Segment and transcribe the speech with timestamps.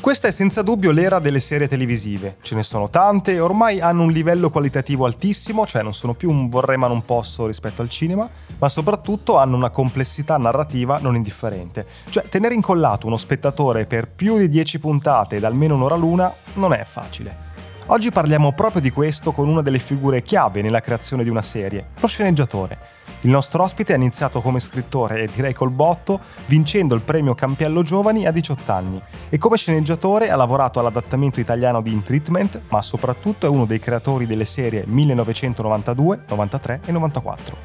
[0.00, 2.36] Questa è senza dubbio l'era delle serie televisive.
[2.40, 6.30] Ce ne sono tante e ormai hanno un livello qualitativo altissimo, cioè non sono più
[6.30, 8.26] un vorrei ma non posso rispetto al cinema,
[8.58, 11.86] ma soprattutto hanno una complessità narrativa non indifferente.
[12.08, 16.72] Cioè tenere incollato uno spettatore per più di 10 puntate ed almeno un'ora l'una non
[16.72, 17.48] è facile.
[17.86, 21.88] Oggi parliamo proprio di questo con una delle figure chiave nella creazione di una serie,
[22.00, 22.99] lo sceneggiatore.
[23.22, 27.82] Il nostro ospite ha iniziato come scrittore e direi col botto, vincendo il premio Campiello
[27.82, 32.80] Giovani a 18 anni e come sceneggiatore ha lavorato all'adattamento italiano di In Treatment, ma
[32.80, 37.56] soprattutto è uno dei creatori delle serie 1992, 93 e 94.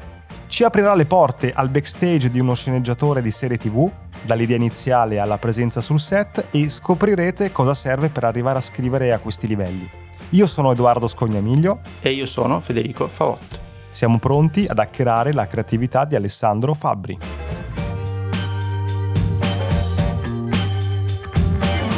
[0.46, 3.90] Ci aprirà le porte al backstage di uno sceneggiatore di serie tv,
[4.22, 9.18] dall'idea iniziale alla presenza sul set e scoprirete cosa serve per arrivare a scrivere a
[9.18, 9.88] questi livelli.
[10.30, 13.65] Io sono Edoardo Scognamiglio e io sono Federico Favotto.
[13.96, 17.18] Siamo pronti ad hackerare la creatività di Alessandro Fabbri.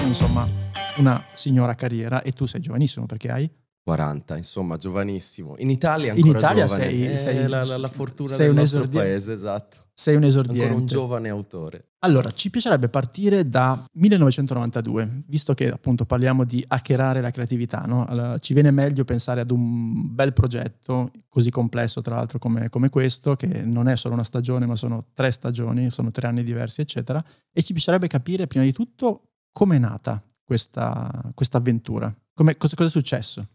[0.07, 0.47] Insomma,
[0.99, 3.51] una signora carriera e tu sei giovanissimo perché hai
[3.83, 5.57] 40, insomma, giovanissimo.
[5.59, 6.85] In Italia ancora In Italia giovane.
[6.89, 9.77] sei, Eh, sei la, la- la fortuna sei del un nostro paese, esatto.
[10.01, 10.63] Sei un esordiente.
[10.63, 11.89] Ancora un giovane autore.
[12.03, 18.07] Allora, ci piacerebbe partire da 1992, visto che appunto parliamo di hackerare la creatività, no?
[18.07, 22.91] Allora, ci viene meglio pensare ad un bel progetto, così complesso tra l'altro come, come
[22.91, 26.81] questo, che non è solo una stagione, ma sono tre stagioni, sono tre anni diversi,
[26.81, 27.21] eccetera,
[27.53, 32.77] e ci piacerebbe capire prima di tutto come è nata questa, questa avventura, Come- cosa,
[32.77, 33.49] cosa è successo?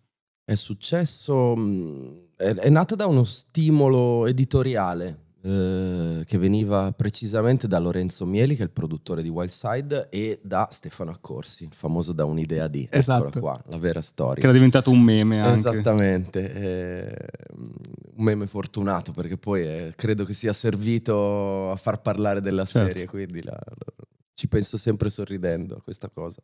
[0.44, 7.78] È successo, mh, è, è nata da uno stimolo editoriale eh, che veniva precisamente da
[7.78, 12.24] Lorenzo Mieli, che è il produttore di Wildside, e da Stefano Accorsi, il famoso da
[12.24, 12.88] un'idea di.
[12.90, 13.28] Esatto.
[13.28, 14.36] Eccola qua, la vera storia.
[14.36, 15.60] Che era diventato un meme anche.
[15.60, 17.16] Esattamente, eh,
[17.58, 22.88] un meme fortunato perché poi eh, credo che sia servito a far parlare della Certo.
[22.88, 26.42] serie, quindi la- la- ci penso sempre sorridendo a questa cosa.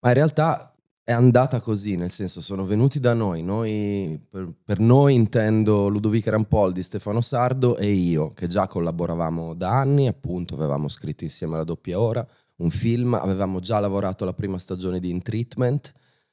[0.00, 0.74] Ma in realtà
[1.10, 6.30] è andata così, nel senso sono venuti da noi, noi per, per noi intendo Ludovica
[6.30, 11.64] Rampoldi, Stefano Sardo e io, che già collaboravamo da anni, appunto avevamo scritto insieme alla
[11.64, 12.24] doppia ora
[12.58, 15.92] un film, avevamo già lavorato la prima stagione di In Treatment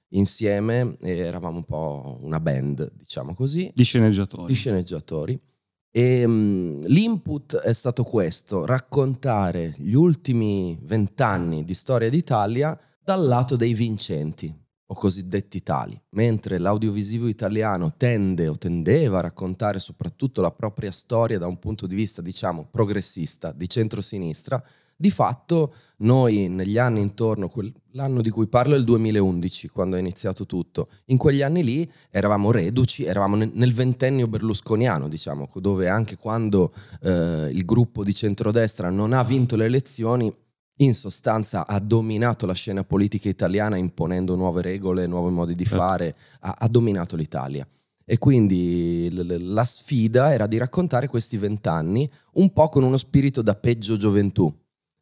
[0.09, 4.45] insieme e eravamo un po' una band, diciamo così, Di sceneggiatori.
[4.45, 5.41] di sceneggiatori.
[5.89, 13.55] E mm, l'input è stato questo, raccontare gli ultimi vent'anni di storia d'Italia dal lato
[13.55, 14.53] dei vincenti,
[14.89, 21.37] o cosiddetti tali, mentre l'audiovisivo italiano tende o tendeva a raccontare soprattutto la propria storia
[21.37, 24.63] da un punto di vista, diciamo, progressista, di centrosinistra,
[24.99, 27.51] di fatto noi negli anni intorno,
[27.91, 31.91] l'anno di cui parlo è il 2011, quando è iniziato tutto, in quegli anni lì
[32.09, 38.89] eravamo reduci, eravamo nel ventennio berlusconiano, diciamo, dove anche quando eh, il gruppo di centrodestra
[38.89, 40.33] non ha vinto le elezioni,
[40.77, 45.79] in sostanza ha dominato la scena politica italiana imponendo nuove regole, nuovi modi di Certo.
[45.79, 47.67] fare, ha, ha dominato l'Italia.
[48.05, 52.97] E quindi l- l- la sfida era di raccontare questi vent'anni un po' con uno
[52.97, 54.53] spirito da peggio gioventù.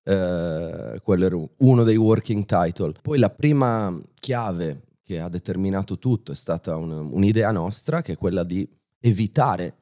[0.07, 2.93] Eh, quello era uno dei working title.
[3.01, 8.17] Poi la prima chiave che ha determinato tutto è stata un- un'idea nostra, che è
[8.17, 8.67] quella di
[9.01, 9.75] evitare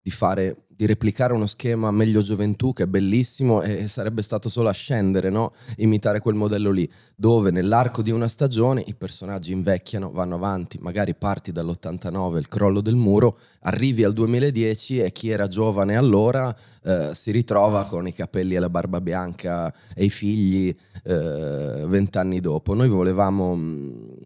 [0.00, 4.68] di fare di replicare uno schema meglio gioventù che è bellissimo e sarebbe stato solo
[4.68, 5.50] a scendere, no?
[5.78, 11.16] imitare quel modello lì, dove nell'arco di una stagione i personaggi invecchiano, vanno avanti, magari
[11.16, 17.10] parti dall'89, il crollo del muro, arrivi al 2010 e chi era giovane allora eh,
[17.12, 20.72] si ritrova con i capelli e la barba bianca e i figli
[21.02, 22.74] eh, vent'anni dopo.
[22.74, 24.16] Noi volevamo mh,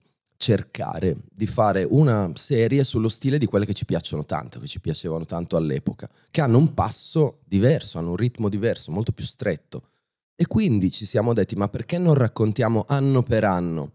[0.42, 4.80] cercare di fare una serie sullo stile di quelle che ci piacciono tanto, che ci
[4.80, 9.90] piacevano tanto all'epoca, che hanno un passo diverso, hanno un ritmo diverso, molto più stretto.
[10.34, 13.92] E quindi ci siamo detti, ma perché non raccontiamo anno per anno?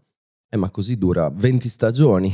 [0.48, 2.32] Eh, ma così dura 20 stagioni.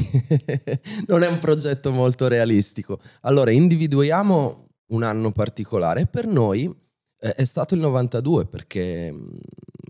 [1.08, 3.00] non è un progetto molto realistico.
[3.22, 6.72] Allora, individuiamo un anno particolare per noi
[7.18, 9.38] eh, è stato il 92 perché mh,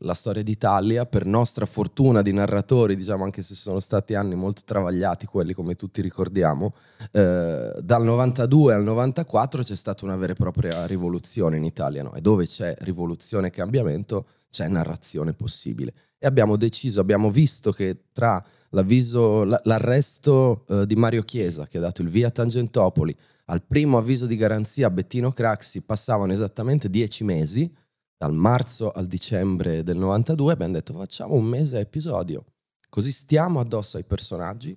[0.05, 4.62] la storia d'Italia, per nostra fortuna di narratori, diciamo anche se sono stati anni molto
[4.65, 6.75] travagliati quelli come tutti ricordiamo,
[7.11, 12.15] eh, dal 92 al 94 c'è stata una vera e propria rivoluzione in Italia no?
[12.15, 15.93] e dove c'è rivoluzione e cambiamento c'è narrazione possibile.
[16.19, 22.03] E abbiamo deciso, abbiamo visto che tra l'arresto eh, di Mario Chiesa, che ha dato
[22.03, 23.15] il via a Tangentopoli,
[23.47, 27.71] al primo avviso di garanzia a Bettino Craxi passavano esattamente dieci mesi,
[28.16, 32.44] dal marzo al dicembre del 92, abbiamo detto facciamo un mese a episodio,
[32.88, 34.76] così stiamo addosso ai personaggi,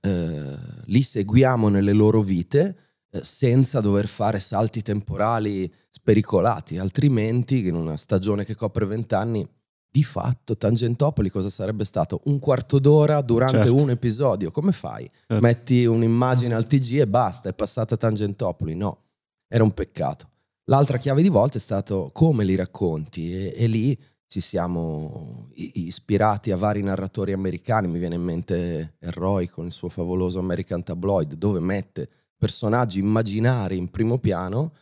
[0.00, 2.76] eh, li seguiamo nelle loro vite
[3.10, 9.48] eh, senza dover fare salti temporali spericolati, altrimenti in una stagione che copre vent'anni
[9.88, 12.20] di fatto Tangentopoli cosa sarebbe stato?
[12.24, 13.74] Un quarto d'ora durante Certo.
[13.82, 15.10] un episodio, come fai?
[15.26, 15.40] Certo.
[15.42, 19.04] Metti un'immagine al TG e basta, è passata Tangentopoli, no,
[19.48, 20.28] era un peccato.
[20.68, 23.96] L'altra chiave di volta è stato come li racconti e, e lì
[24.26, 29.88] ci siamo ispirati a vari narratori americani, mi viene in mente Roy con il suo
[29.88, 34.72] favoloso American Tabloid, dove mette personaggi immaginari in primo piano,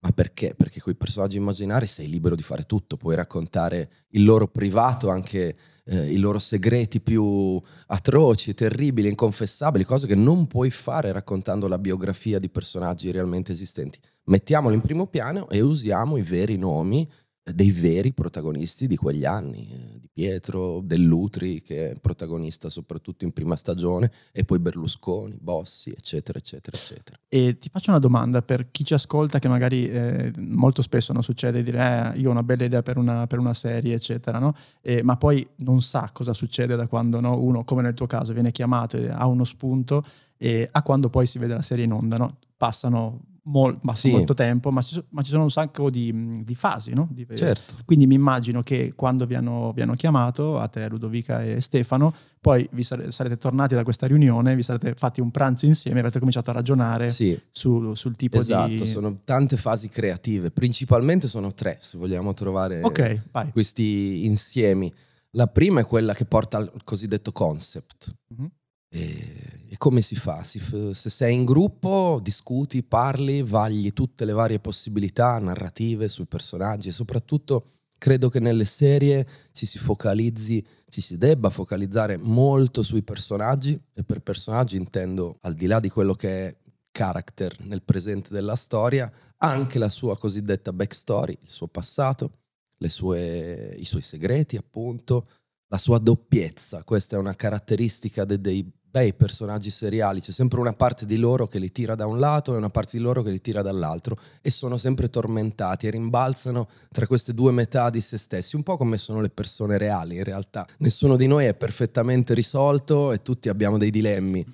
[0.00, 0.54] ma perché?
[0.54, 5.08] Perché con i personaggi immaginari sei libero di fare tutto, puoi raccontare il loro privato,
[5.08, 11.68] anche eh, i loro segreti più atroci, terribili, inconfessabili, cose che non puoi fare raccontando
[11.68, 13.98] la biografia di personaggi realmente esistenti.
[14.24, 17.08] Mettiamoli in primo piano e usiamo i veri nomi
[17.44, 23.24] eh, dei veri protagonisti di quegli anni, eh, di Pietro, Dell'Utri che è protagonista soprattutto
[23.24, 27.18] in prima stagione e poi Berlusconi, Bossi, eccetera, eccetera, eccetera.
[27.26, 31.24] E ti faccio una domanda per chi ci ascolta, che magari eh, molto spesso non
[31.24, 34.38] succede di dire eh, io ho una bella idea per una, per una serie, eccetera,
[34.38, 34.54] no?
[34.80, 38.32] Eh, ma poi non sa cosa succede da quando no, uno, come nel tuo caso,
[38.32, 40.04] viene chiamato e ha uno spunto
[40.36, 42.16] e a quando poi si vede la serie in onda.
[42.18, 42.38] No?
[42.56, 44.10] Passano mol- passa Sì.
[44.14, 44.80] molto tempo, ma
[45.10, 47.08] ma ci sono un sacco di, di fasi, no?
[47.10, 47.74] Di- Certo.
[47.84, 52.14] Quindi mi immagino che quando vi hanno, vi hanno chiamato, a te Ludovica e Stefano,
[52.40, 56.18] poi vi sare- sarete tornati da questa riunione, vi sarete fatti un pranzo insieme, avete
[56.18, 58.86] cominciato a ragionare Sì, su- sul tipo esatto, di...
[58.86, 63.50] sono tante fasi creative, principalmente sono tre, se vogliamo trovare Ok, vai.
[63.52, 64.92] questi insiemi.
[65.34, 68.14] La prima è quella che porta al cosiddetto concept.
[68.36, 68.50] Mhm.
[68.90, 70.42] E, e come si fa?
[70.42, 70.60] Si
[70.92, 76.92] se sei in gruppo, discuti, parli, vagli tutte le varie possibilità narrative sui personaggi e
[76.92, 77.64] soprattutto
[77.96, 84.04] credo che nelle serie ci si focalizzi, ci si debba focalizzare molto sui personaggi e
[84.04, 86.56] per personaggi intendo al di là di quello che è
[86.90, 92.40] character nel presente della storia, anche la sua cosiddetta backstory, il suo passato,
[92.88, 95.26] sue- i suoi segreti appunto,
[95.68, 100.74] la sua doppiezza, questa è una caratteristica de- dei bei personaggi seriali, c'è sempre una
[100.74, 103.30] parte di loro che li tira da un lato e una parte di loro che
[103.30, 108.18] li tira dall'altro e sono sempre tormentati e rimbalzano tra queste due metà di se
[108.18, 110.66] stessi, un po' come sono le persone reali in realtà.
[110.80, 114.44] Nessuno di noi è perfettamente risolto e tutti abbiamo dei dilemmi.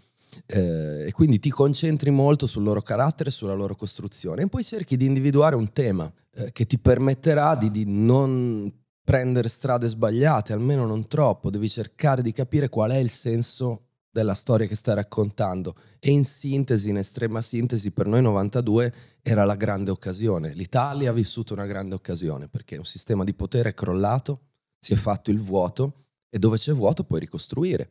[0.46, 4.96] Eh, e quindi ti concentri molto sul loro carattere, sulla loro costruzione e poi cerchi
[4.96, 10.86] di individuare un tema eh, che ti permetterà di, di non prendere strade sbagliate, almeno
[10.86, 15.74] non troppo, devi cercare di capire qual è il senso della storia che stai raccontando
[15.98, 20.52] e in sintesi, in estrema sintesi, per noi 92 era la grande occasione.
[20.54, 24.40] L'Italia ha vissuto una grande occasione perché un sistema di potere è crollato,
[24.78, 25.94] si è fatto il vuoto
[26.30, 27.90] e dove c'è vuoto puoi ricostruire.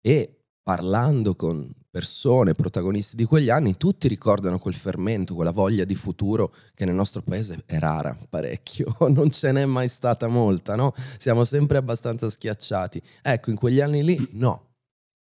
[0.00, 5.94] E parlando con persone, protagonisti di quegli anni, tutti ricordano quel fermento, quella voglia di
[5.94, 10.92] futuro che nel nostro paese è rara parecchio, non ce n'è mai stata molta, no?
[11.18, 13.00] Siamo sempre abbastanza schiacciati.
[13.22, 14.66] Ecco, in quegli anni lì no,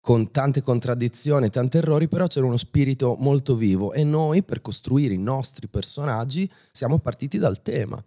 [0.06, 5.12] con tante contraddizioni, tanti errori, però c'era uno spirito molto vivo e noi per costruire
[5.14, 8.00] i nostri personaggi siamo partiti dal tema.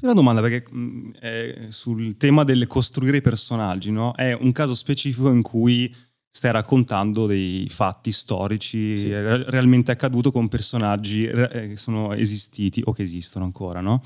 [0.00, 4.14] Una domanda perché mh, eh, sul tema del costruire i personaggi, no?
[4.14, 5.94] È un caso specifico in cui
[6.30, 9.10] stai raccontando dei fatti storici Sì.
[9.10, 14.02] re- realmente accaduto con personaggi eh, che sono esistiti o che esistono ancora, no?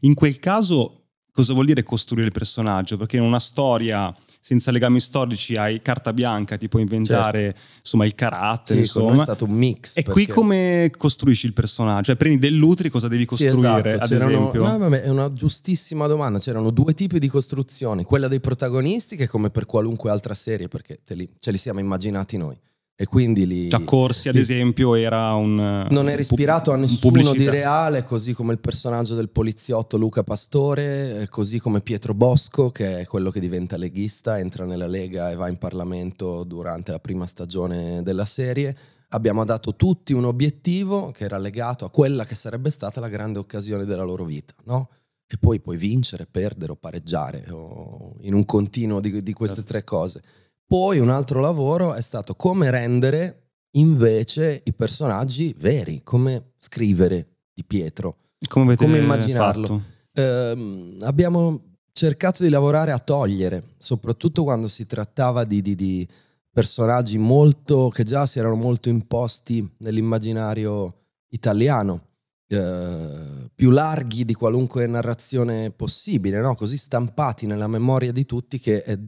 [0.00, 2.96] In quel caso cosa vuol dire costruire il personaggio?
[2.96, 4.12] Perché in una storia
[4.46, 9.10] senza legami storici hai carta bianca, ti puoi inventare insomma il carattere, Sì, noi è
[9.12, 9.22] insomma.
[9.22, 9.96] stato un mix.
[9.96, 12.02] E qui perché- come costruisci il personaggio?
[12.08, 14.62] Cioè prendi dell'utri, cosa devi Sì, costruire, esatto, ad esempio?
[14.62, 16.38] no, vabbè, è una giustissima domanda.
[16.40, 21.00] C'erano due tipi di costruzioni: quella dei protagonisti, che come per qualunque altra serie, perché
[21.02, 22.54] te li- ce li siamo immaginati noi.
[22.96, 23.70] E quindi li.
[23.70, 25.86] Cioè, Corsi, ad esempio, era un.
[25.90, 27.38] Non è ispirato a nessuno pubblicità.
[27.38, 32.70] di reale, così come il personaggio del poliziotto Luca Pastore, eh, così come Pietro Bosco,
[32.70, 37.00] che è quello che diventa leghista, entra nella Lega e va in Parlamento durante la
[37.00, 38.76] prima stagione della serie.
[39.08, 43.40] Abbiamo dato tutti un obiettivo che era legato a quella che sarebbe stata la grande
[43.40, 44.88] occasione della loro vita, no?
[45.26, 49.82] E poi puoi vincere, perdere o pareggiare, o in un continuo di, di queste tre
[49.82, 50.22] cose.
[50.66, 57.64] Poi un altro lavoro è stato come rendere invece i personaggi veri, come scrivere di
[57.64, 58.16] Pietro.
[58.48, 59.66] Come, come immaginarlo?
[60.14, 66.06] Ehm, abbiamo cercato di lavorare a togliere, soprattutto quando si trattava di, di- di
[66.50, 72.06] personaggi molto, che già si erano molto imposti nell'immaginario italiano,
[72.48, 76.54] eh, più larghi di qualunque narrazione possibile, no?
[76.54, 78.98] così stampati nella memoria di tutti che è-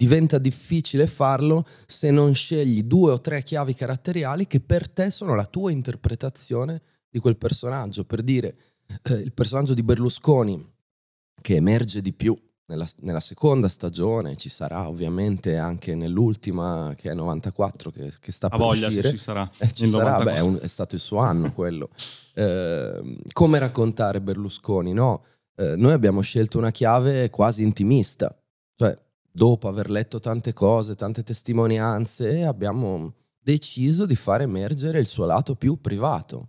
[0.00, 5.34] diventa difficile farlo se non scegli due o tre chiavi caratteriali che per te sono
[5.34, 6.80] la tua interpretazione
[7.10, 8.04] di quel personaggio.
[8.04, 8.56] Per dire,
[9.02, 10.72] eh, il personaggio di Berlusconi
[11.42, 12.34] che emerge di più
[12.68, 18.46] nella, nella, seconda stagione, ci sarà ovviamente anche nell'ultima che è 94 che, che sta
[18.46, 19.10] A per voglia uscire.
[19.10, 19.50] se ci sarà.
[19.58, 20.24] Eh, ci sarà, 94.
[20.24, 21.90] beh, è, un- è stato il suo anno quello.
[22.32, 24.94] Eh, come raccontare Berlusconi?
[24.94, 25.24] No,
[25.56, 28.34] Eh, noi abbiamo scelto una chiave quasi intimista,
[28.76, 28.96] cioè
[29.32, 35.54] dopo aver letto tante cose, tante testimonianze, abbiamo deciso di far emergere il suo lato
[35.56, 36.48] più privato.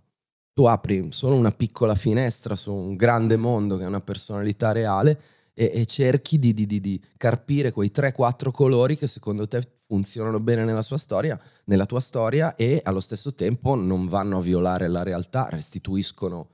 [0.52, 5.18] Tu apri solo una piccola finestra su un grande mondo che è una personalità reale
[5.54, 10.40] e, e cerchi di, di- di- di carpire quei 3-4 colori che secondo te funzionano
[10.40, 15.02] bene nella storia, nella tua storia e allo stesso tempo non vanno a violare la
[15.02, 16.48] realtà, restituiscono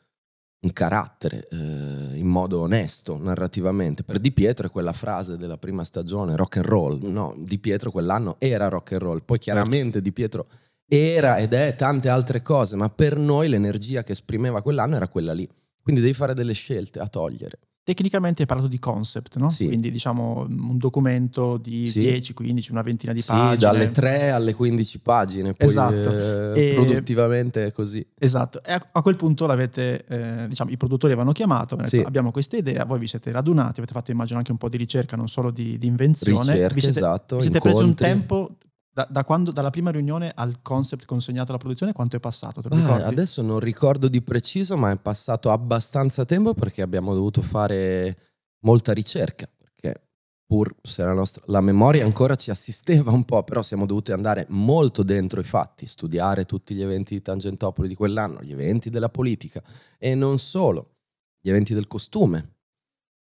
[0.61, 4.03] un carattere eh, in modo onesto narrativamente.
[4.03, 6.99] Per Di Pietro è quella frase della prima stagione, rock and roll.
[7.03, 9.23] No, Di Pietro quell'anno era rock and roll.
[9.25, 10.47] Poi chiaramente Di Pietro
[10.87, 15.33] era ed è tante altre cose, ma per noi l'energia che esprimeva quell'anno era quella
[15.33, 15.49] lì.
[15.81, 17.59] Quindi devi fare delle scelte a togliere.
[17.89, 19.49] Tecnicamente hai parlato di concept, no?
[19.49, 19.65] Sì.
[19.67, 22.01] Quindi diciamo un documento di Sì.
[22.01, 23.57] 10, 15, una ventina di Sì, pagine.
[23.57, 26.53] dalle 3 alle 15 pagine, poi Esatto.
[26.55, 28.07] eh, E- produttivamente è così.
[28.19, 32.03] Esatto, e a, quel punto l'avete, eh, diciamo, i produttori avevano chiamato, detto, Sì.
[32.05, 35.17] abbiamo questa idea, voi vi siete radunati, avete fatto immagino anche un po' di ricerca,
[35.17, 36.41] non solo di, di invenzione.
[36.53, 38.51] Ricerca, vi siete, esatto, vi siete presi un tempo,
[38.91, 42.61] da, da quando, dalla prima riunione al concept consegnato alla produzione, quanto è passato?
[42.61, 47.15] Te lo Ah, adesso non ricordo di preciso, ma è passato abbastanza tempo perché abbiamo
[47.15, 48.17] dovuto fare
[48.61, 49.49] molta ricerca.
[49.57, 50.09] Perché
[50.45, 54.47] pur se la, nostra, la memoria ancora ci assisteva un po', però siamo dovuti andare
[54.49, 59.11] molto dentro i fatti, studiare tutti gli eventi di Tangentopoli di quell'anno, gli eventi della
[59.11, 59.63] politica
[59.99, 60.97] e non solo,
[61.41, 62.57] gli eventi del costume.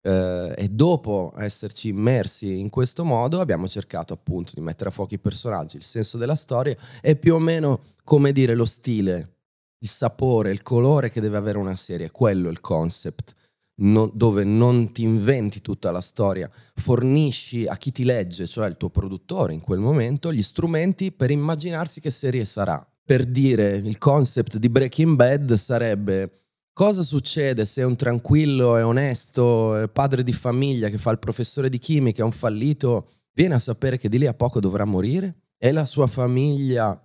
[0.01, 5.13] Eh, e dopo esserci immersi in questo modo abbiamo cercato appunto di mettere a fuoco
[5.13, 9.39] i personaggi, il senso della storia e più o meno come dire lo stile,
[9.79, 13.35] il sapore, il colore che deve avere una serie, quello è il concept,
[13.81, 18.77] no- dove non ti inventi tutta la storia, fornisci a chi ti legge, cioè il
[18.77, 22.85] tuo produttore in quel momento, gli strumenti per immaginarsi che serie sarà.
[23.03, 26.31] Per dire il concept di Breaking Bad sarebbe
[26.73, 31.69] cosa succede se un tranquillo e onesto eh, padre di famiglia che fa il professore
[31.69, 35.71] di chimica, un fallito, viene a sapere che di lì a poco dovrà morire e
[35.71, 37.01] la sua famiglia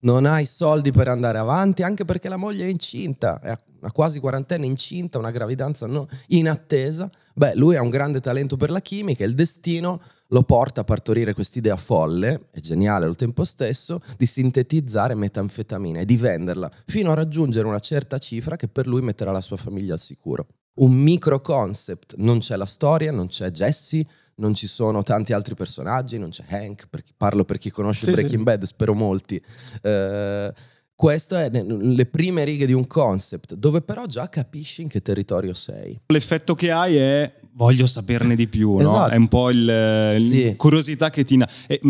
[0.00, 3.92] non ha i soldi per andare avanti, anche perché la moglie è incinta, è una
[3.92, 7.10] quasi quarantenne incinta, una gravidanza no- in attesa.
[7.34, 10.00] Beh, lui ha un grande talento per la chimica il destino
[10.32, 16.04] lo porta a partorire quest'idea folle, e geniale al tempo stesso, di sintetizzare metanfetamina e
[16.04, 19.92] di venderla fino a raggiungere una certa cifra che per lui metterà la sua famiglia
[19.92, 20.46] al sicuro.
[20.74, 25.54] Un micro concept, non c'è la storia, non c'è Jesse, non ci sono tanti altri
[25.54, 28.42] personaggi, non c'è Hank, per chi- parlo per chi conosce Sì, Breaking sì.
[28.42, 29.40] Bad, spero molti.
[29.82, 30.52] Eh,
[30.94, 35.52] queste sono le prime righe di un concept, dove però già capisci in che territorio
[35.52, 36.00] sei.
[36.06, 38.80] L'effetto che hai è voglio saperne di più, no?
[38.80, 39.10] Esatto.
[39.12, 40.54] È un po' il, il- Sì.
[40.56, 41.36] curiosità che ti...
[41.36, 41.46] ma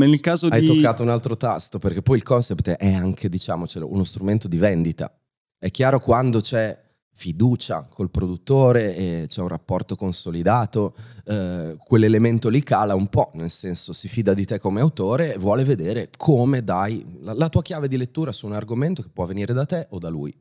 [0.06, 0.66] nel caso Hai di...
[0.66, 5.12] toccato un altro tasto, perché poi il concept è anche, diciamocelo, uno strumento di vendita.
[5.58, 6.78] È chiaro quando c'è
[7.14, 10.94] fiducia col produttore e c'è un rapporto consolidato,
[11.26, 15.38] eh, quell'elemento lì cala un po', nel senso si fida di te come autore e
[15.38, 19.26] vuole vedere come dai la, la tua chiave di lettura su un argomento che può
[19.26, 20.34] venire da te o da lui.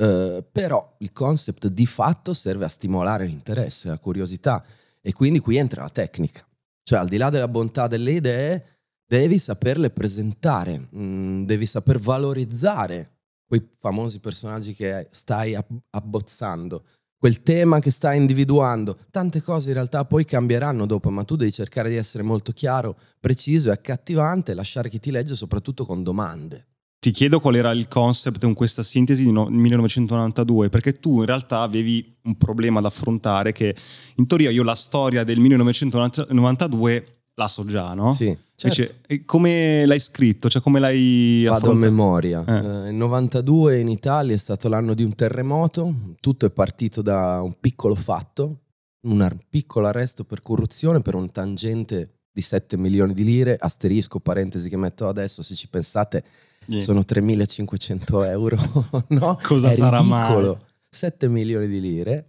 [0.00, 4.64] Eh, però il concept di fatto serve a stimolare l'interesse, la curiosità
[5.02, 6.42] e quindi qui entra la tecnica.
[6.82, 8.64] Cioè al di là della bontà delle idee,
[9.06, 16.84] devi saperle presentare, mm, devi saper valorizzare quei famosi personaggi che stai ab- abbozzando,
[17.18, 18.96] quel tema che stai individuando.
[19.10, 22.96] Tante cose in realtà poi cambieranno dopo, ma tu devi cercare di essere molto chiaro,
[23.20, 26.68] preciso e accattivante e lasciare chi ti legge soprattutto con domande.
[27.00, 31.24] Ti chiedo qual era il concept con questa sintesi di no- 1992, perché tu in
[31.24, 33.74] realtà avevi un problema da affrontare che
[34.16, 38.12] in teoria io la storia del 1992 la so già, no?
[38.12, 38.94] Sì, Invece, certo.
[39.06, 40.50] e come l'hai scritto?
[40.50, 41.90] Cioè come l'hai Vado a affrontato?
[41.90, 42.44] memoria.
[42.46, 42.86] Eh.
[42.86, 47.40] Eh, il 92 in Italia è stato l'anno di un terremoto, tutto è partito da
[47.40, 48.58] un piccolo fatto,
[49.06, 54.68] un piccolo arresto per corruzione per un tangente di 7 milioni di lire, asterisco, parentesi
[54.68, 56.22] che metto adesso, se ci pensate
[56.66, 56.84] Niente.
[56.84, 58.56] sono 3.500 euro,
[59.08, 59.38] no?
[59.42, 60.66] Cosa è sarà ridicolo.
[60.88, 62.26] 7 milioni di lire.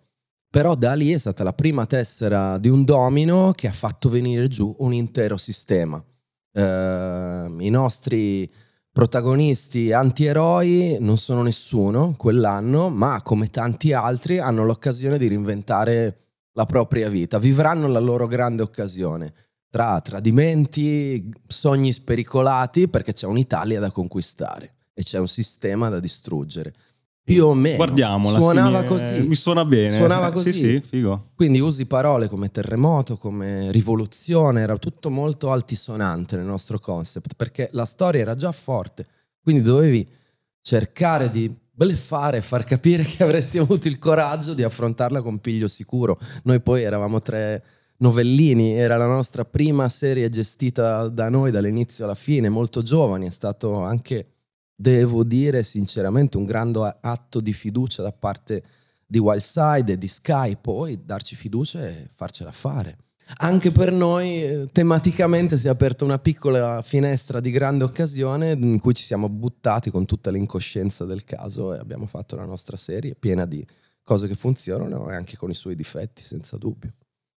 [0.50, 4.48] Però da lì è stata la prima tessera di un domino che ha fatto venire
[4.48, 6.04] giù un intero sistema.
[6.52, 6.62] Eh,
[7.58, 8.52] I nostri
[8.92, 16.18] protagonisti antieroi non sono nessuno quell'anno, ma come tanti altri hanno l'occasione di reinventare
[16.54, 19.34] la propria vita, vivranno la loro grande occasione
[19.72, 26.74] tra tradimenti, sogni spericolati, perché c'è un'Italia da conquistare e c'è un sistema da distruggere.
[27.24, 27.78] Più o meno.
[27.78, 28.38] Guardiamola.
[28.38, 29.22] Suonava mi- così.
[29.22, 29.90] Mi suona bene.
[29.92, 30.52] Suonava Eh, così.
[30.52, 31.30] Sì, sì, figo.
[31.36, 37.70] Quindi usi parole come terremoto, come rivoluzione, era tutto molto altisonante nel nostro concept, perché
[37.72, 39.08] la storia era già forte,
[39.42, 40.06] quindi dovevi
[40.62, 45.70] cercare di bleffare e far capire che avresti avuto il coraggio di affrontarla con piglio
[45.70, 46.20] sicuro.
[46.44, 47.64] Noi poi eravamo tre
[48.02, 53.32] novellini, era la nostra prima serie gestita da noi dall'inizio alla fine, molto giovani, è
[53.32, 54.28] stato anche,
[54.76, 58.64] devo dire sinceramente, un grande atto di fiducia da parte
[59.06, 62.98] di Wildside e di Sky, poi darci fiducia e farcela fare.
[63.38, 68.80] Anche per noi eh, tematicamente si è aperta una piccola finestra di grande occasione in
[68.80, 73.16] cui ci siamo buttati con tutta l'incoscienza del caso e abbiamo fatto la nostra serie
[73.16, 73.66] piena di
[74.04, 76.92] cose che funzionano e anche con i suoi difetti, senza dubbio.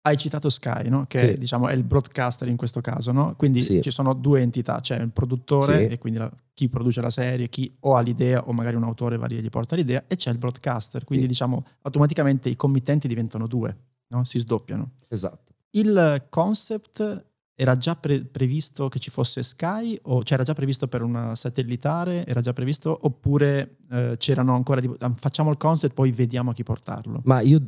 [0.05, 1.05] Hai citato Sky, no?
[1.07, 1.39] che Sì.
[1.39, 3.37] diciamo, è il broadcaster in questo caso, no?
[3.37, 3.81] quindi Sì.
[3.81, 5.93] ci sono due entità, c'è il produttore Sì.
[5.93, 9.17] e quindi la- chi produce la serie, chi o ha l'idea o magari un autore
[9.17, 13.07] va lì e gli porta l'idea e c'è il broadcaster, quindi diciamo automaticamente i committenti
[13.07, 13.77] diventano due,
[14.09, 14.25] no?
[14.25, 14.91] si sdoppiano.
[15.09, 15.53] Esatto.
[15.71, 21.03] Il concept era già pre- previsto che ci fosse Sky o c'era già previsto per
[21.03, 26.51] una satellitare, era già previsto oppure eh, c'erano ancora "Ah, facciamo il concept poi vediamo
[26.51, 27.21] a chi portarlo.
[27.25, 27.61] Ma io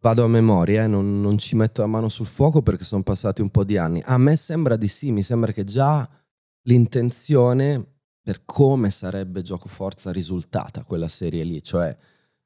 [0.00, 3.40] vado a memoria, eh, non, non ci metto la mano sul fuoco perché sono passati
[3.40, 4.02] un po' di anni.
[4.04, 6.08] A me sembra di sì, mi sembra che già
[6.62, 7.86] l'intenzione
[8.22, 11.96] per come sarebbe gioco forza risultata quella serie lì, cioè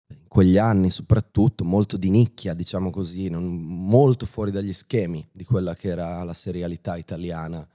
[0.09, 5.45] in quegli anni soprattutto molto di nicchia, diciamo così, non- molto fuori dagli schemi di
[5.45, 7.67] quella che era la serialità italiana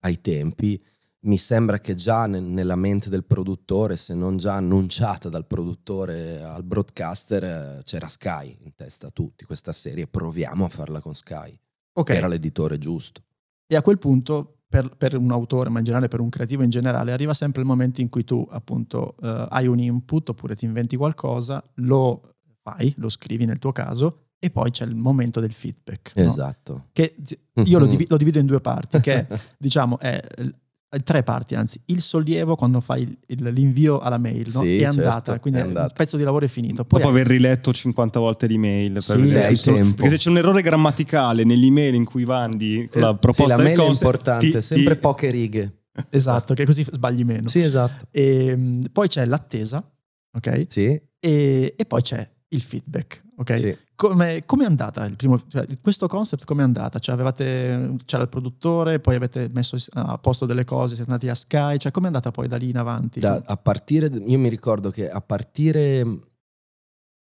[0.00, 0.82] ai tempi.
[1.20, 6.42] Mi sembra che già ne- nella mente del produttore, se non già annunciata dal produttore
[6.44, 10.06] al broadcaster, eh, c'era Sky in testa a tutti questa serie.
[10.06, 11.58] Proviamo a farla con Sky.
[11.94, 13.22] Ok, Era l'editore giusto.
[13.66, 16.70] e a quel punto per, per un autore, ma in generale per un creativo in
[16.70, 20.66] generale, arriva sempre il momento in cui tu appunto eh, hai un input oppure ti
[20.66, 25.52] inventi qualcosa, lo fai, lo scrivi nel tuo caso e poi c'è il momento del
[25.52, 26.12] feedback.
[26.14, 26.22] no?
[26.22, 26.86] Esatto.
[26.92, 27.90] Che zi- io lo, Mhm.
[27.90, 29.26] divi- lo divido in due parti, che
[29.58, 30.22] diciamo è
[31.04, 34.62] tre parti, anzi, il sollievo quando fai il- il- l'invio alla mail, no?
[34.62, 35.92] Sì, è andata, certo, quindi è il andata.
[35.92, 36.84] pezzo di lavoro è finito.
[36.84, 38.92] Poi Dopo hai- aver riletto 50 volte l'email.
[38.94, 39.94] Per Sì, sì, se sono- tempo.
[39.96, 43.56] Perché se c'è un errore grammaticale nell'email in cui mandi con la Sì, proposta la
[43.56, 45.72] del mail è concept, importante, ti- sempre ti- poche righe.
[46.10, 47.48] esatto, che così sbagli meno.
[47.48, 48.06] Sì, esatto.
[48.10, 49.86] E, mm, poi c'è l'attesa,
[50.32, 50.64] ok?
[50.68, 53.58] Sì, E, e poi c'è il feedback, ok?
[53.58, 53.76] sì.
[53.98, 56.44] Come è andata il primo, cioè, questo concept?
[56.44, 57.00] Come è andata?
[57.00, 61.34] Cioè, avevate, c'era il produttore, poi avete messo a posto delle cose, siete andati a
[61.34, 63.18] Sky, cioè come è andata poi da lì in avanti?
[63.18, 65.80] Da- a partire, io mi ricordo che a partire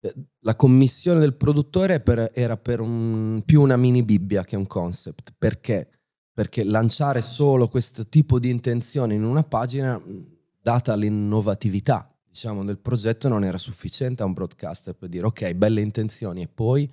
[0.00, 4.66] eh, la commissione del produttore per- era per un- più una mini Bibbia che un
[4.66, 5.32] concept.
[5.38, 5.88] Perché?
[6.30, 10.26] Perché lanciare solo questo tipo di intenzione in una pagina, mh,
[10.60, 15.80] data l'innovatività diciamo, del progetto, non era sufficiente a un broadcaster per dire ok, belle
[15.80, 16.88] intenzioni e poi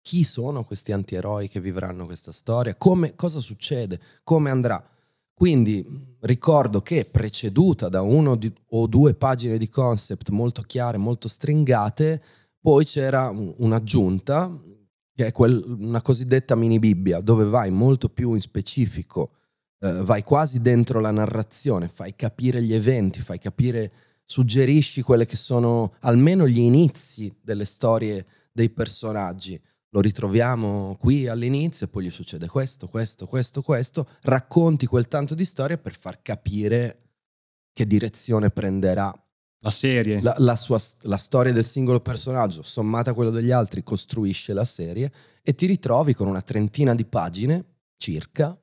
[0.00, 2.74] chi sono questi antieroi che vivranno questa storia?
[2.76, 4.00] Come, cosa succede?
[4.24, 4.82] Come andrà?
[5.34, 11.28] Quindi ricordo che preceduta da uno di- o due pagine di concept molto chiare, molto
[11.28, 12.22] stringate,
[12.58, 14.58] poi c'era un- un'aggiunta
[15.14, 19.32] che è quel- una cosiddetta mini Bibbia, dove vai molto più in specifico,
[19.80, 23.92] eh, vai quasi dentro la narrazione, fai capire gli eventi, fai capire,
[24.26, 29.58] suggerisci quelle che sono almeno gli inizi delle storie dei personaggi.
[29.90, 34.06] Lo ritroviamo qui all'inizio e poi gli succede questo, questo, questo, questo.
[34.22, 37.02] Racconti quel tanto di storia per far capire
[37.72, 39.14] che direzione prenderà
[39.60, 40.20] La serie.
[40.20, 44.64] la, la sua, la storia del singolo personaggio, sommata a quello degli altri, costruisce la
[44.64, 45.10] serie
[45.42, 47.64] e ti ritrovi con una trentina di pagine
[47.96, 48.58] circa.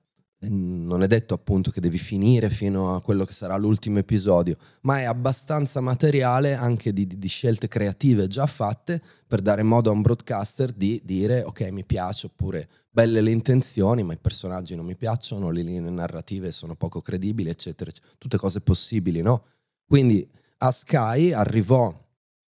[0.50, 5.00] Non è detto appunto che devi finire fino a quello che sarà l'ultimo episodio, ma
[5.00, 10.02] è abbastanza materiale anche di, di- scelte creative già fatte per dare modo a un
[10.02, 14.96] broadcaster di dire ok mi piace oppure belle le intenzioni ma i personaggi non mi
[14.96, 18.14] piacciono, le linee narrative sono poco credibili eccetera, eccetera.
[18.18, 19.46] tutte cose possibili no?
[19.88, 20.28] Quindi
[20.58, 21.94] a Sky arrivò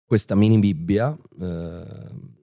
[0.04, 1.84] questa mini Bibbia eh,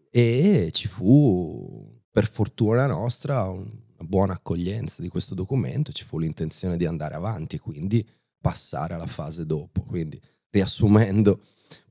[0.09, 6.77] e ci fu, per fortuna nostra, un- buona accoglienza di questo documento, ci fu l'intenzione
[6.77, 8.07] di andare avanti e quindi
[8.39, 9.81] passare alla fase dopo.
[9.81, 11.39] Quindi, riassumendo,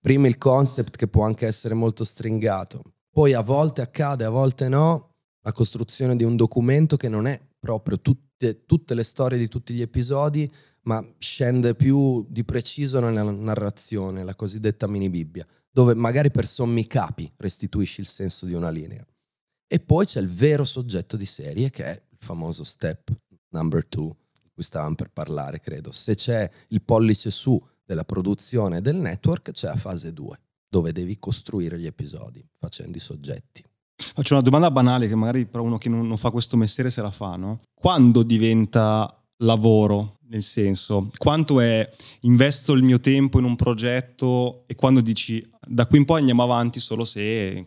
[0.01, 4.69] prima il concept che può anche essere molto stringato, poi a volte accade, a volte
[4.69, 9.49] no, la costruzione di un documento che non è proprio tutte, tutte le storie di
[9.49, 10.51] tutti gli episodi,
[10.83, 16.87] ma scende più di preciso nella narrazione, la cosiddetta mini Bibbia, dove magari per sommi
[16.87, 19.05] capi restituisci il senso di una linea.
[19.73, 23.17] E poi c'è il vero soggetto di serie che è il famoso step
[23.51, 25.93] number two, di cui stavamo per parlare, credo.
[25.93, 30.41] Se c'è il pollice su della produzione del network, c'è la fase 2.
[30.69, 33.65] dove devi costruire gli episodi facendo i soggetti.
[33.95, 37.01] Faccio una domanda banale che magari però uno che non, non fa questo mestiere se
[37.01, 37.61] la fa, no?
[37.73, 40.19] Quando diventa lavoro?
[40.31, 41.89] Nel senso, quanto è
[42.21, 46.43] investo il mio tempo in un progetto e quando dici da qui in poi andiamo
[46.43, 47.65] avanti solo se eh,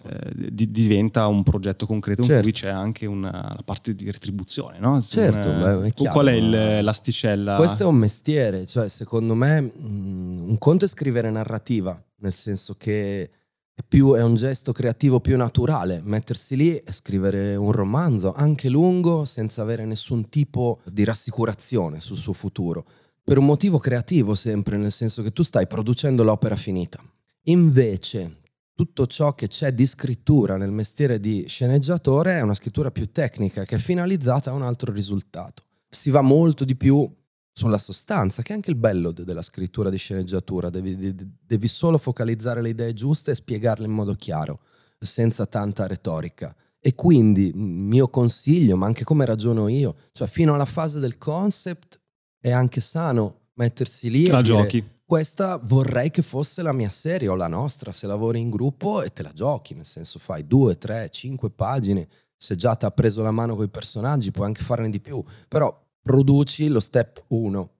[0.52, 2.36] di, diventa un progetto concreto certo.
[2.36, 5.02] in cui c'è anche una, parte di retribuzione, no?
[5.02, 7.56] Certo, un, beh, è chiaro, qual è il, l'asticella?
[7.56, 12.34] Questo è un mestiere, cioè secondo me mh, mm, un conto è scrivere narrativa, nel
[12.34, 13.30] senso che
[13.74, 18.68] è, più, è un gesto creativo più naturale mettersi lì e scrivere un romanzo, anche
[18.68, 22.86] lungo, senza avere nessun tipo di rassicurazione sul suo futuro.
[23.24, 27.02] Per un motivo creativo sempre, nel senso che tu stai producendo l'opera finita.
[27.47, 28.41] Invece,
[28.73, 33.65] tutto ciò che c'è di scrittura nel mestiere di sceneggiatore è una scrittura più tecnica
[33.65, 35.63] che è finalizzata a un altro risultato.
[35.89, 37.08] Si va molto di più
[37.51, 41.13] sulla sostanza, che è anche il bello della scrittura di sceneggiatura, devi,
[41.45, 44.62] devi, solo focalizzare le idee giuste e spiegarle in modo chiaro,
[44.97, 46.56] senza tanta retorica.
[46.79, 51.99] E quindi mio consiglio, ma anche come ragiono io, cioè fino alla fase del concept
[52.39, 54.79] è anche sano mettersi lì e giochi.
[54.82, 59.04] Dire, questa vorrei che fosse la mia serie o la nostra, se lavori in gruppo
[59.04, 62.89] e te la giochi, nel senso fai due, tre, cinque pagine, se già ti ha
[62.89, 65.71] preso la mano con i personaggi puoi anche farne di più, però
[66.02, 67.71] produci lo step 1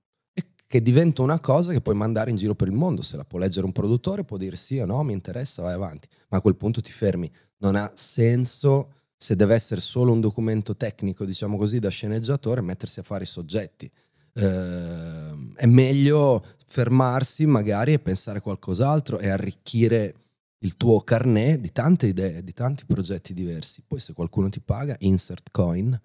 [0.67, 3.02] che diventa una cosa che puoi mandare in giro per il mondo.
[3.02, 6.08] Se la può leggere un produttore, può dire sì o no, mi interessa, vai avanti.
[6.30, 7.32] Ma a quel punto ti fermi.
[7.58, 13.00] Non ha senso, se deve essere solo un documento tecnico, diciamo così, da sceneggiatore, mettersi
[13.00, 13.91] a fare i soggetti.
[14.34, 20.15] Eh, è meglio fermarsi magari e pensare qualcos'altro e arricchire
[20.63, 23.84] il tuo carnet di tante idee, di tanti progetti diversi.
[23.86, 26.00] Poi se qualcuno ti paga, insert coin,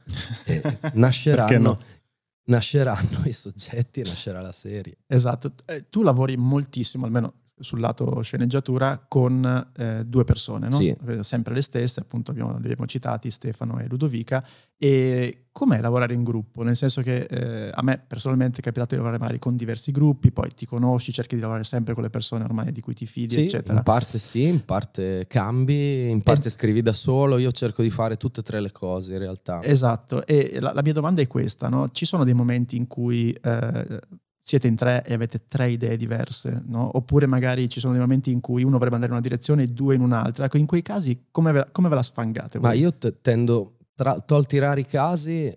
[0.44, 0.60] e
[0.94, 1.78] nasceranno, no?
[2.44, 4.98] nasceranno i soggetti e nascerà la serie.
[5.06, 10.76] Esatto, eh, tu lavori moltissimo, almeno sul lato sceneggiatura con eh, due persone, no?
[10.76, 10.96] sì.
[11.20, 14.44] sempre le stesse, appunto abbiamo, li abbiamo citati, Stefano e Ludovica.
[14.76, 16.62] E com'è lavorare in gruppo?
[16.62, 20.30] Nel senso che eh, a me personalmente è capitato di lavorare magari con diversi gruppi,
[20.30, 23.34] poi ti conosci, cerchi di lavorare sempre con le persone ormai di cui ti fidi,
[23.34, 23.78] sì, eccetera.
[23.78, 26.50] In parte sì, in parte cambi, in parte e...
[26.50, 29.62] scrivi da solo, io cerco di fare tutte e tre le cose in realtà.
[29.62, 31.88] Esatto, e la, la mia domanda è questa, no?
[31.90, 33.32] ci sono dei momenti in cui...
[33.32, 34.00] Eh,
[34.48, 36.96] siete in tre e avete tre idee diverse, no?
[36.96, 39.66] oppure magari ci sono dei momenti in cui uno vorrebbe andare in una direzione e
[39.66, 40.46] due in un'altra.
[40.46, 42.58] Ecco, in quei casi come ve, come ve la sfangate?
[42.58, 42.70] Voi?
[42.70, 45.54] Ma io t- tendo, tra, tolti rari casi, eh,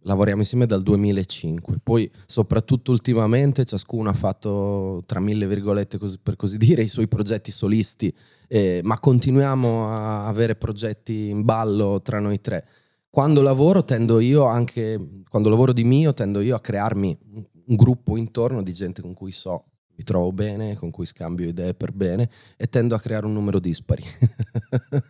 [0.00, 6.34] lavoriamo insieme dal 2005, poi soprattutto ultimamente ciascuno ha fatto, tra mille virgolette così, per
[6.34, 8.12] così dire, i suoi progetti solisti,
[8.48, 12.66] eh, ma continuiamo a avere progetti in ballo tra noi tre.
[13.08, 17.16] Quando lavoro tendo io anche, quando lavoro di mio, tendo io a crearmi
[17.66, 21.74] un gruppo intorno di gente con cui so mi trovo bene, con cui scambio idee
[21.74, 24.02] per bene e tendo a creare un numero dispari.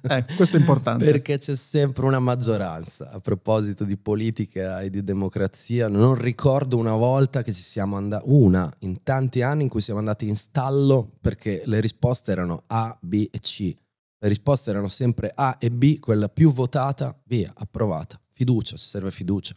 [0.03, 1.05] eh, questo è importante.
[1.05, 3.11] Perché c'è sempre una maggioranza.
[3.11, 8.25] A proposito di politica e di democrazia, non ricordo una volta che ci siamo andati,
[8.27, 12.97] una in tanti anni in cui siamo andati in stallo perché le risposte erano A,
[13.01, 13.75] B e C.
[14.19, 18.21] Le risposte erano sempre A e B, quella più votata, via, approvata.
[18.31, 19.55] Fiducia, ci serve fiducia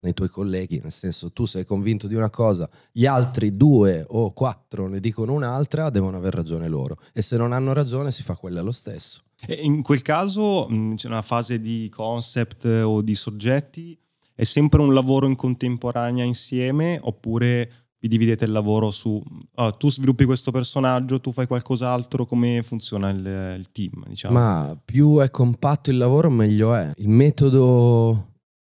[0.00, 4.32] nei tuoi colleghi, nel senso tu sei convinto di una cosa, gli altri due o
[4.32, 8.36] quattro ne dicono un'altra, devono aver ragione loro e se non hanno ragione si fa
[8.36, 9.22] quella lo stesso.
[9.46, 13.98] E in quel caso mh, c'è una fase di concept o di soggetti,
[14.34, 19.20] è sempre un lavoro in contemporanea insieme oppure vi dividete il lavoro su
[19.54, 24.06] oh, tu sviluppi questo personaggio, tu fai qualcos'altro, come funziona il, il team?
[24.06, 24.34] Diciamo?
[24.34, 26.92] Ma più è compatto il lavoro meglio è.
[26.96, 28.27] Il metodo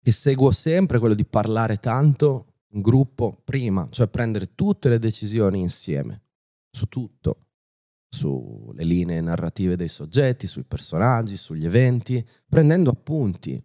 [0.09, 5.61] che seguo sempre quello di parlare tanto in gruppo prima, cioè prendere tutte le decisioni
[5.61, 6.23] insieme,
[6.71, 7.49] su tutto,
[8.09, 13.62] sulle linee narrative dei soggetti, sui personaggi, sugli eventi, prendendo appunti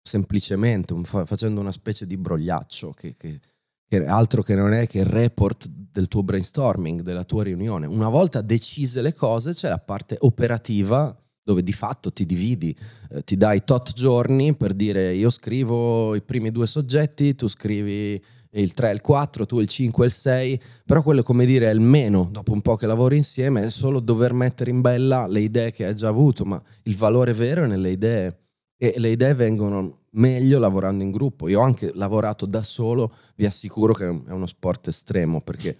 [0.00, 5.66] semplicemente, facendo una specie di brogliaccio che, che altro che non è che il report
[5.66, 7.86] del tuo brainstorming, della tua riunione.
[7.86, 12.76] Una volta decise le cose c'è la parte operativa dove di fatto ti dividi,
[13.10, 18.22] eh, ti dai tot giorni per dire io scrivo i primi due soggetti, tu scrivi
[18.52, 21.66] il 3 e il 4, tu il 5 e il 6, però quello come dire
[21.66, 25.26] è il meno, dopo un po' che lavori insieme, è solo dover mettere in bella
[25.26, 28.38] le idee che hai già avuto, ma il valore vero è nelle idee
[28.76, 31.48] e le idee vengono meglio lavorando in gruppo.
[31.48, 35.76] Io ho anche lavorato da solo, vi assicuro che è uno sport estremo perché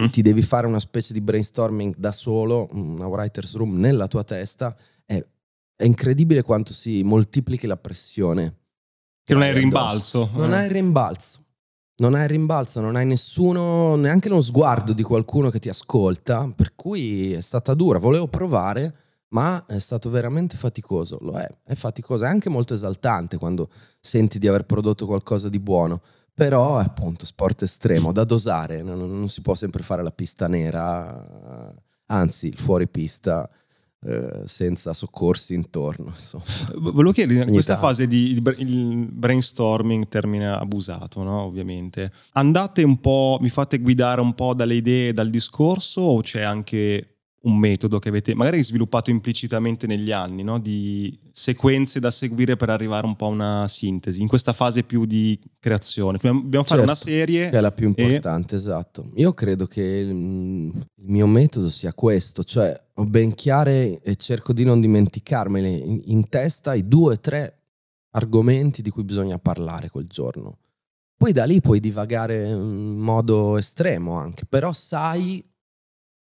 [0.00, 0.06] mm.
[0.06, 4.76] ti devi fare una specie di brainstorming da solo, una writer's room nella tua testa,
[5.04, 5.24] è,
[5.76, 8.56] è incredibile quanto si moltiplichi la pressione.
[9.22, 10.30] Che non hai il rimbalzo.
[10.34, 11.42] Non hai il rimbalzo.
[11.96, 16.74] non hai rimbalzo, non hai nessuno, neanche uno sguardo di qualcuno che ti ascolta, per
[16.74, 18.94] cui è stata dura, volevo provare,
[19.28, 23.68] ma è stato veramente faticoso, lo è, è faticoso, è anche molto esaltante quando
[24.00, 26.00] senti di aver prodotto qualcosa di buono,
[26.34, 30.48] però è appunto sport estremo, da dosare, non, non si può sempre fare la pista
[30.48, 31.72] nera,
[32.06, 33.48] anzi il fuori pista
[34.06, 36.08] eh, senza soccorsi intorno.
[36.08, 36.44] Insomma.
[36.76, 37.88] Volevo chiedere, in questa tanto.
[37.88, 41.42] fase di, brainstorming, termine abusato, no?
[41.42, 46.42] ovviamente, andate un po', vi fate guidare un po' dalle idee, dal discorso o c'è
[46.42, 47.13] anche
[47.44, 50.58] un metodo che avete magari sviluppato implicitamente negli anni, no?
[50.58, 55.04] di sequenze da seguire per arrivare un po' a una sintesi, in questa fase più
[55.04, 56.18] di creazione.
[56.20, 57.50] Dobbiamo fare certo, una serie.
[57.50, 58.58] Che è la più importante, e...
[58.58, 59.10] esatto.
[59.14, 64.52] Io credo che il, il, mio metodo sia questo, cioè ho ben chiare e cerco
[64.52, 67.58] di non dimenticarmeli in, in testa i due o tre
[68.12, 70.58] argomenti di cui bisogna parlare quel giorno.
[71.16, 75.44] Poi da lì puoi divagare in modo estremo anche, però sai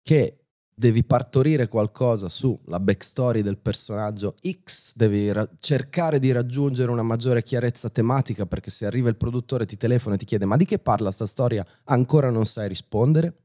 [0.02, 0.43] che
[0.74, 4.34] devi partorire qualcosa sulla backstory del personaggio
[4.64, 9.66] X, devi ra- cercare di raggiungere una maggiore chiarezza tematica perché se arriva il produttore
[9.66, 11.64] ti telefona e ti chiede ma di che parla sta storia?
[11.84, 13.36] Ancora non sai rispondere?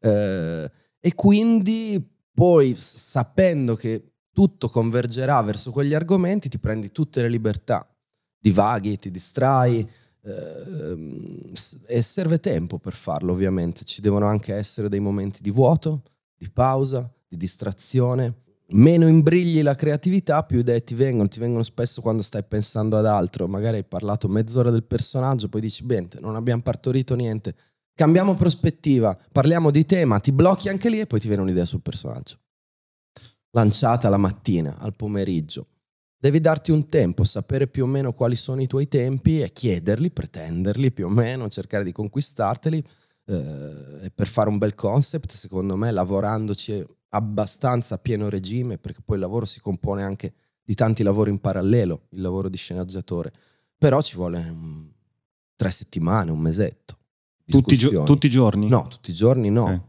[0.00, 7.28] Eh, e quindi poi sapendo che tutto convergerà verso quegli argomenti ti prendi tutte le
[7.28, 7.88] libertà,
[8.38, 9.88] divaghi, ti distrai
[10.22, 11.52] eh,
[11.86, 16.02] e serve tempo per farlo ovviamente, ci devono anche essere dei momenti di vuoto
[16.38, 18.42] di pausa, di distrazione.
[18.70, 21.28] Meno imbrigli la creatività, più idee ti vengono.
[21.28, 23.48] Ti vengono spesso quando stai pensando ad altro.
[23.48, 27.54] Magari hai parlato mezz'ora del personaggio, poi dici, bene, non abbiamo partorito niente.
[27.94, 31.82] Cambiamo prospettiva, parliamo di tema, ti blocchi anche lì e poi ti viene un'idea sul
[31.82, 32.38] personaggio.
[33.50, 35.66] Lanciata la mattina, al pomeriggio.
[36.16, 40.10] Devi darti un tempo, sapere più o meno quali sono i tuoi tempi e chiederli,
[40.10, 42.84] pretenderli più o meno, cercare di conquistarteli
[43.30, 49.16] eh, per fare un bel concept, secondo me, lavorandoci abbastanza a pieno regime, perché poi
[49.16, 50.32] il lavoro si compone anche
[50.64, 53.32] di tanti lavori in parallelo, il lavoro di sceneggiatore,
[53.76, 54.90] però ci vuole um,
[55.56, 56.96] tre settimane, un mesetto.
[57.44, 58.68] Tutti, gio- tutti, i giorni?
[58.68, 59.62] No, tutti i giorni no.
[59.64, 59.80] Okay.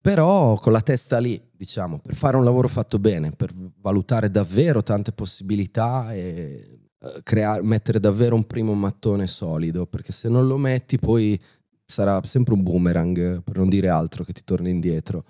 [0.00, 4.82] Però con la testa lì, diciamo, per fare un lavoro fatto bene, per valutare davvero
[4.82, 10.56] tante possibilità e uh, creare, mettere davvero un primo mattone solido, perché se non lo
[10.56, 11.38] metti poi
[11.86, 15.24] sarà sempre un boomerang, per non dire altro, che ti torna indietro.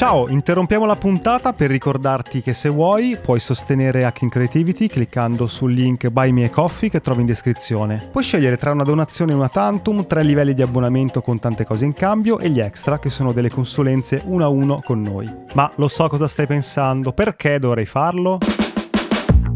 [0.00, 5.72] Ciao, interrompiamo la puntata per ricordarti che se vuoi puoi sostenere Hacking Creativity cliccando sul
[5.72, 8.08] link Buy Me a Coffee che trovi in descrizione.
[8.10, 11.84] Puoi scegliere tra una donazione e una tantum, tre livelli di abbonamento con tante cose
[11.84, 15.30] in cambio e gli extra che sono delle consulenze uno a uno con noi.
[15.52, 18.38] Ma lo so cosa stai pensando, perché dovrei farlo?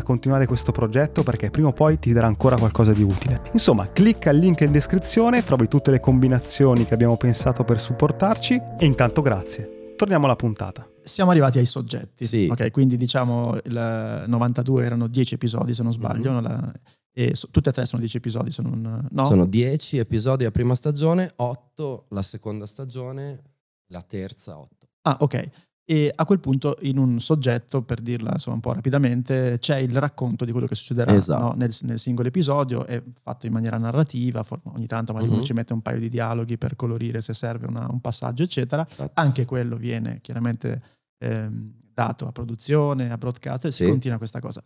[0.00, 3.42] far continuare questo progetto perché prima o poi ti darà ancora qualcosa di utile.
[3.52, 8.60] Insomma, clicca il link in descrizione, trovi tutte le combinazioni che abbiamo pensato per supportarci
[8.78, 9.94] e intanto grazie.
[9.96, 10.88] Torniamo alla puntata.
[11.02, 12.24] Siamo arrivati ai soggetti.
[12.24, 12.48] Sì.
[12.50, 16.32] Ok, quindi diciamo il 92 erano 10 episodi se non sbaglio.
[16.32, 16.42] Mm-hmm.
[16.42, 16.72] La,
[17.12, 18.50] e so, tutte e tre sono 10 episodi.
[18.50, 19.24] Se non, no?
[19.26, 23.42] Sono 10 episodi la prima stagione, 8 la seconda stagione,
[23.88, 24.88] la terza 8.
[25.02, 25.50] Ah, ok
[25.90, 29.90] e a quel punto in un soggetto, per dirla insomma, un po' rapidamente, c'è il
[29.98, 31.42] racconto di quello che succederà esatto.
[31.42, 31.54] no?
[31.56, 35.42] nel, nel, singolo episodio, è fatto in maniera narrativa, ogni tanto magari uh-huh.
[35.42, 38.86] ci mette un paio di dialoghi per colorire se serve una, un passaggio, eccetera.
[38.88, 39.10] Esatto.
[39.14, 40.80] Anche quello viene chiaramente
[41.18, 43.82] ehm, dato a produzione, a broadcast e sì.
[43.82, 44.62] si continua questa cosa.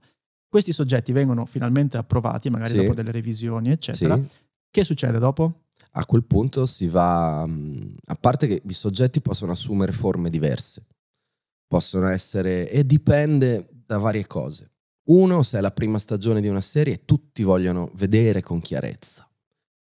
[0.47, 2.77] Questi soggetti vengono finalmente approvati, magari sì.
[2.83, 4.15] dopo delle revisioni, eccetera.
[4.17, 4.27] Sì.
[4.71, 5.63] Che succede dopo?
[5.93, 10.85] A quel punto si va, a parte che i soggetti possono assumere forme diverse
[11.75, 14.71] possono essere e dipende da varie cose.
[15.09, 19.29] Uno, se è la prima stagione di una serie, tutti vogliono vedere con chiarezza,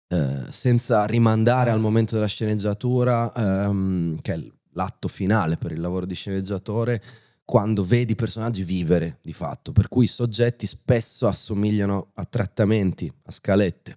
[0.09, 6.07] eh, senza rimandare al momento della sceneggiatura, ehm, che è l'atto finale per il lavoro
[6.07, 7.03] di sceneggiatore,
[7.45, 9.73] quando vedi i personaggi vivere di fatto.
[9.73, 13.95] Per cui i soggetti spesso assomigliano a trattamenti, a scalette.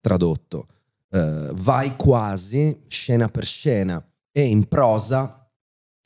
[0.00, 0.66] Tradotto,
[1.10, 5.43] eh, vai quasi scena per scena e in prosa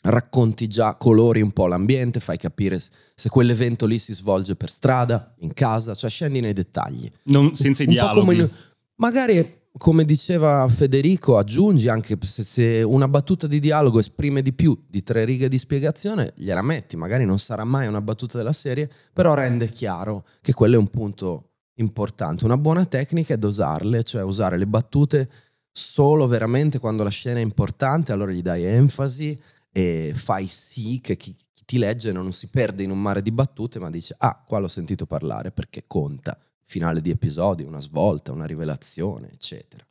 [0.02, 2.80] racconti già, colori un po' l'ambiente, fai capire
[3.14, 7.10] se quell'evento lì si svolge per strada, in casa, cioè scendi nei dettagli.
[7.24, 8.20] Non, senza i Un dialoghi.
[8.20, 8.50] come-
[8.96, 14.76] magari, come diceva Federico, aggiungi anche se, se una battuta di dialogo esprime di più
[14.88, 16.96] di tre righe di spiegazione, gliela metti.
[16.96, 20.88] Magari non sarà mai una battuta della serie, però rende chiaro che quello è un
[20.88, 22.44] punto importante.
[22.44, 25.28] Una buona tecnica è dosarle, cioè usare le battute
[25.70, 29.38] solo veramente quando la scena è importante, allora gli dai enfasi
[29.70, 33.32] e fai sì che chi, chi ti legge non si perde in un mare di
[33.32, 36.38] battute, ma dice: Ah, qua l'ho sentito parlare perché conta.
[36.62, 39.86] Finale di episodi, una svolta, una rivelazione, eccetera.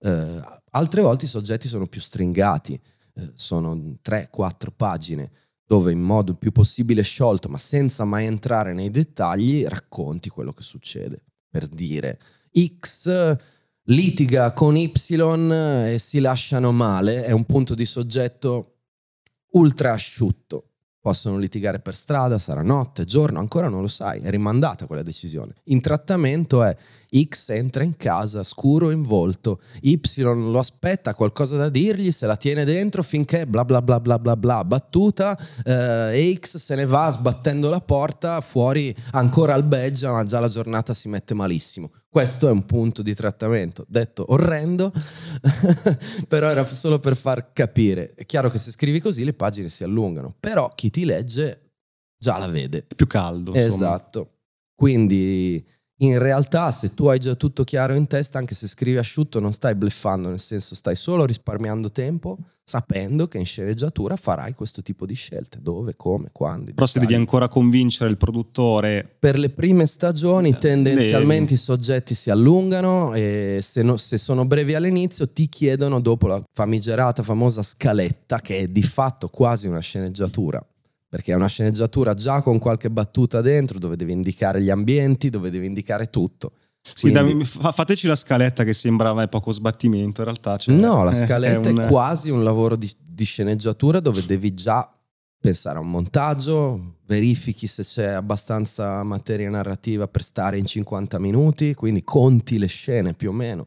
[0.00, 2.80] Eh, altre volte i soggetti sono più stringati,
[3.14, 5.30] eh, sono 3-4 pagine
[5.66, 10.52] dove in modo il più possibile sciolto, ma senza mai entrare nei dettagli, racconti quello
[10.52, 11.22] che succede.
[11.48, 12.18] Per dire,
[12.52, 13.36] X
[13.84, 14.92] litiga con Y
[15.86, 18.73] e si lasciano male, è un punto di soggetto
[19.54, 20.68] ultra asciutto.
[21.00, 25.54] Possono litigare per strada, sarà notte, giorno, ancora non lo sai, è rimandata quella decisione.
[25.64, 26.74] In trattamento è
[27.22, 32.26] X entra in casa, scuro in volto, Y lo aspetta, ha qualcosa da dirgli, se
[32.26, 36.74] la tiene dentro finché bla bla bla bla bla bla, battuta, eh, e X se
[36.74, 41.90] ne va sbattendo la porta, fuori ancora albeggia, ma già la giornata si mette malissimo.
[42.08, 44.92] Questo è un punto di trattamento, detto orrendo,
[46.28, 48.12] però era solo per far capire.
[48.14, 51.72] È chiaro che se scrivi così le pagine si allungano, però chi ti legge
[52.16, 52.86] già la vede.
[52.88, 53.50] È più caldo.
[53.50, 53.66] insomma.
[53.66, 54.28] Esatto.
[54.74, 55.64] Quindi
[55.98, 59.52] in realtà se tu hai già tutto chiaro in testa, anche se scrivi asciutto non
[59.52, 65.06] stai bleffando, nel senso stai solo risparmiando tempo, sapendo che in sceneggiatura farai questo tipo
[65.06, 66.72] di scelte, dove, come, quando.
[66.74, 71.54] Però se devi ancora convincere il produttore, Per le prime stagioni Eh, tendenzialmente devi.
[71.54, 76.42] i soggetti si allungano e se, no- se sono brevi all'inizio ti chiedono dopo la
[76.52, 80.64] famigerata famosa scaletta che è di fatto quasi una sceneggiatura
[81.14, 85.48] perché è una sceneggiatura già con qualche battuta dentro dove devi indicare gli ambienti, dove
[85.48, 86.54] devi indicare tutto.
[86.82, 90.56] sì, Quindi- dammi- fa- fateci la scaletta che sembrava poco sbattimento, in realtà.
[90.56, 94.54] cioè, no, la è- scaletta è, un- quasi un lavoro di, di sceneggiatura dove devi
[94.54, 94.92] già
[95.38, 101.74] pensare a un montaggio, verifichi se c'è abbastanza materia narrativa per stare in 50 minuti,
[101.74, 103.66] quindi conti le scene più o meno.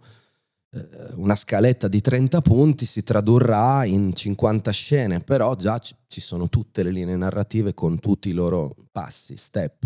[0.69, 6.49] Eh, Una scaletta di 30 punti si tradurrà in 50 scene, però già ci sono
[6.49, 9.85] tutte le linee narrative con tutti i loro passi, step.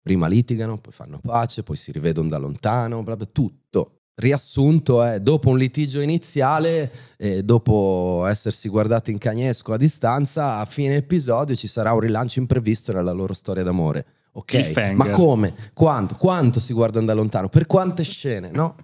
[0.00, 4.00] Prima litigano, poi fanno pace, poi si rivedono da lontano, bla bla, tutto.
[4.16, 10.64] Riassunto è, dopo un litigio iniziale, e dopo essersi guardati in cagnesco a distanza, a
[10.66, 14.06] fine episodio ci sarà un rilancio imprevisto nella loro storia d'amore.
[14.32, 15.54] Ok, ma come?
[15.72, 16.16] Quanto?
[16.16, 17.48] Quanto si guardano da lontano?
[17.48, 18.50] Per quante scene?
[18.50, 18.76] No?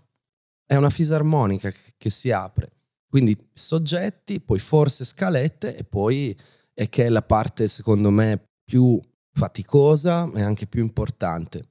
[0.70, 2.70] È una fisarmonica che- si apre.
[3.08, 6.38] Quindi soggetti, poi forse scalette e poi
[6.72, 9.00] è che è la parte secondo me più
[9.32, 11.64] faticosa e anche più importante.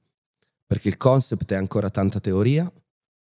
[0.66, 2.70] Perché il concept è ancora tanta teoria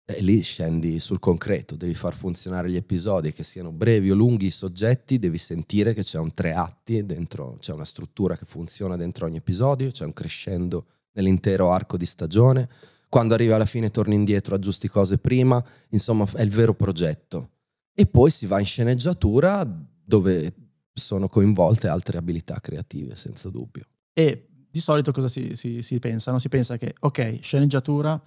[0.03, 4.47] e lì scendi sul concreto, devi far funzionare gli episodi che siano brevi o lunghi
[4.47, 8.97] i soggetti, devi sentire che c'è un tre atti dentro, c'è una struttura che funziona
[8.97, 12.67] dentro ogni episodio, c'è un crescendo nell'intero arco di stagione.
[13.11, 17.49] Quando arriva alla fine torni indietro, aggiusti cose prima, insomma è il vero progetto.
[17.93, 20.53] E poi si va in sceneggiatura dove
[20.93, 23.83] sono coinvolte altre abilità creative, senza dubbio.
[24.13, 26.31] E di solito cosa si, si- si pensa?
[26.31, 26.39] no?
[26.39, 28.17] Si pensa che, ok, sceneggiatura,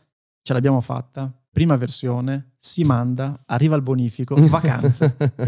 [0.43, 5.15] ce l'abbiamo fatta, prima versione, si manda, arriva il bonifico, vacanze.
[5.19, 5.47] ok?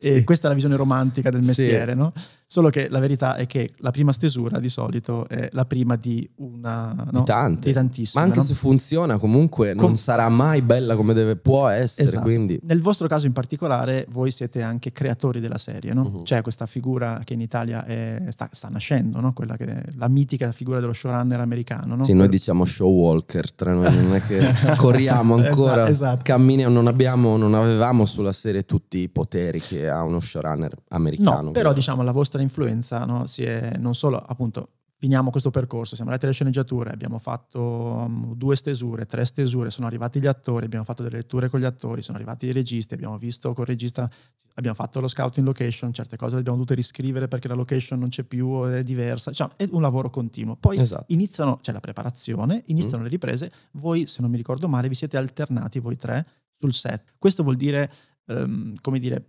[0.00, 0.24] E Sì.
[0.24, 1.48] questa è la visione romantica del Sì.
[1.48, 2.12] mestiere, no?
[2.46, 6.26] Solo che la verità è che la prima stesura di solito è la prima di
[6.36, 6.94] una...
[7.10, 7.18] no?
[7.18, 7.66] Di tante.
[7.68, 8.22] Di tantissime.
[8.22, 8.44] Ma anche no?
[8.46, 12.06] se funziona, comunque non Com- sarà mai bella come deve, può essere.
[12.08, 12.22] Esatto.
[12.22, 16.04] Quindi Nel vostro caso in particolare, voi siete anche creatori della serie, no?
[16.04, 16.22] Mhm.
[16.22, 19.32] C'è questa figura che in Italia è- sta, sta nascendo, no?
[19.34, 22.04] Quella che è la mitica figura dello showrunner americano, no?
[22.04, 26.22] sì, noi Quello- diciamo show walker, tra noi non è che corriamo ancora, Esatto, esatto.
[26.38, 31.42] Camminiamo, non, abbiamo, non avevamo sulla serie tutti i poteri che ha uno showrunner americano.
[31.42, 34.68] No, però diciamo la vostra influenza no, si è non solo appunto
[34.98, 39.86] finiamo questo percorso, siamo andati alle sceneggiature, abbiamo fatto um, due stesure, tre stesure, sono
[39.86, 43.16] arrivati gli attori, abbiamo fatto delle letture con gli attori, sono arrivati i registi, abbiamo
[43.16, 44.10] visto col regista,
[44.54, 48.08] abbiamo fatto lo scouting location, certe cose le abbiamo dovute riscrivere perché la location non
[48.08, 50.56] c'è più, è diversa, diciamo, è un lavoro continuo.
[50.56, 51.04] Poi Esatto.
[51.12, 53.04] iniziano, c'è la preparazione, iniziano Mm.
[53.04, 56.26] le riprese, voi se non mi ricordo male vi siete alternati voi tre
[56.58, 57.14] sul set.
[57.18, 57.88] Questo vuol dire,
[58.26, 59.28] ehm, come dire,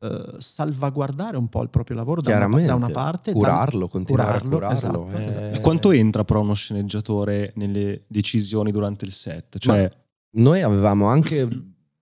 [0.00, 4.40] eh, salvaguardare un po' il proprio lavoro da una, da una parte, da- curarlo, continuare
[4.40, 5.06] curarlo, a curarlo.
[5.06, 5.24] esatto, eh.
[5.26, 5.54] esatto.
[5.56, 9.58] E quanto entra però uno sceneggiatore nelle decisioni durante il set?
[9.58, 9.90] Cioè,
[10.36, 11.48] Noi avevamo anche,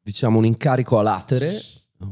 [0.03, 1.59] diciamo, un incarico a latere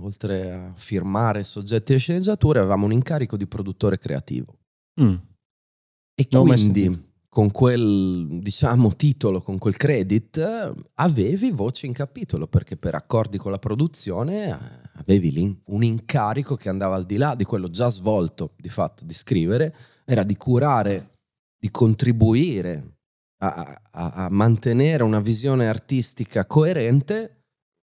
[0.00, 4.58] oltre a firmare soggetti e sceneggiature, avevamo un incarico di produttore creativo.
[5.00, 5.14] Mm.
[6.14, 12.76] E Non quindi con quel diciamo titolo, con quel credit, avevi voce in capitolo perché
[12.76, 17.34] per accordi con la produzione eh, avevi l'in- un incarico che andava al di là
[17.34, 19.74] di quello già svolto di fatto di scrivere,
[20.04, 21.10] era di curare,
[21.58, 22.96] di contribuire
[23.42, 27.40] a, a- a mantenere una visione artistica coerente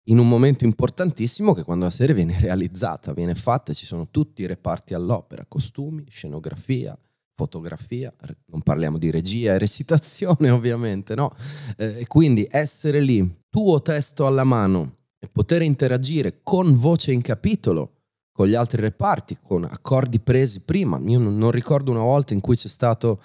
[0.08, 4.42] in un momento importantissimo che quando la serie viene realizzata, viene fatta, ci sono tutti
[4.42, 6.98] i reparti all'opera, costumi, scenografia,
[7.34, 8.12] fotografia,
[8.46, 11.30] non parliamo di regia e recitazione ovviamente, no?
[11.76, 17.22] Eh, E quindi essere lì, tuo testo alla mano e poter interagire con voce in
[17.22, 17.92] capitolo
[18.38, 20.96] con gli altri reparti, con accordi presi prima.
[21.02, 23.20] Io non ricordo una volta in cui c'è stato,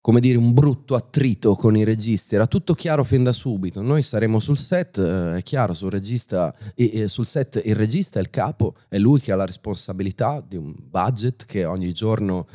[0.00, 3.82] come dire, un brutto attrito con i registi, era tutto chiaro fin da subito.
[3.82, 8.20] Noi saremo sul set, eh, è chiaro, sul, regista, e- e sul set il regista
[8.20, 12.46] è il capo, è lui che ha la responsabilità di un budget che ogni giorno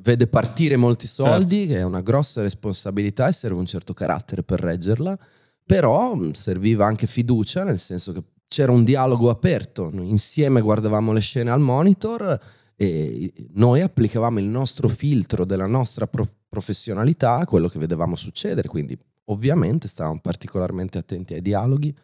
[0.00, 4.58] vede partire molti soldi, che è una grossa responsabilità e serve un certo carattere per
[4.60, 5.18] reggerla,
[5.64, 11.20] però serviva anche fiducia, nel senso che c'era un dialogo aperto, Noi insieme guardavamo le
[11.20, 12.38] scene al monitor
[12.76, 18.68] e noi applicavamo il nostro filtro della nostra pro- professionalità a quello che vedevamo succedere,
[18.68, 21.94] quindi ovviamente stavamo particolarmente attenti ai dialoghi,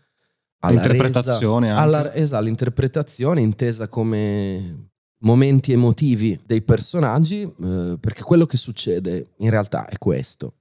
[0.61, 1.75] alla anche.
[1.83, 9.51] alla, esatto, l'interpretazione intesa come momenti emotivi dei personaggi, eh, perché quello che succede in
[9.51, 10.55] realtà è questo.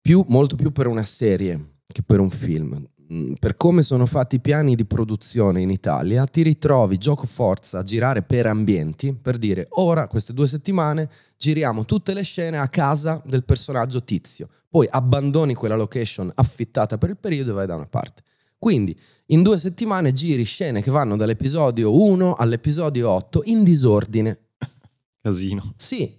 [0.00, 2.86] Più, molto più per una serie che per un film.
[3.12, 7.80] Mm, Per come sono fatti i piani di produzione in Italia, ti ritrovi gioco forza
[7.80, 12.68] a girare per ambienti, per dire ora, queste due settimane, giriamo tutte le scene a
[12.68, 14.48] casa del personaggio tizio.
[14.68, 18.22] Poi abbandoni quella location affittata per il periodo e vai da una parte.
[18.58, 24.38] Quindi in due settimane giri scene che vanno dall'episodio 1 all'episodio 8 in disordine.
[25.20, 25.74] Casino.
[25.76, 26.16] Sì,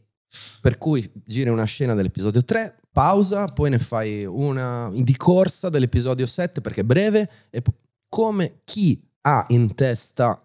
[0.62, 6.28] per cui giri una scena dell'episodio 3, pausa, poi ne fai una di corsa dell'episodio
[6.28, 7.62] 7 perché è breve, e
[8.08, 10.40] come chi ha in testa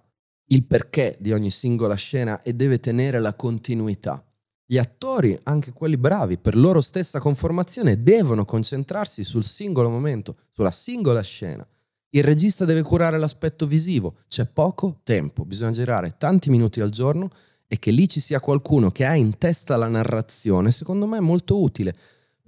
[0.46, 4.24] il perché di ogni singola scena e deve tenere la continuità.
[4.64, 10.70] Gli attori, anche quelli bravi, per loro stessa conformazione, devono concentrarsi sul singolo momento, sulla
[10.70, 11.66] singola scena.
[12.10, 17.28] Il regista deve curare l'aspetto visivo, c'è poco tempo, bisogna girare tanti minuti al giorno
[17.66, 21.20] e che lì ci sia qualcuno che ha in testa la narrazione, secondo me è
[21.20, 21.94] molto utile,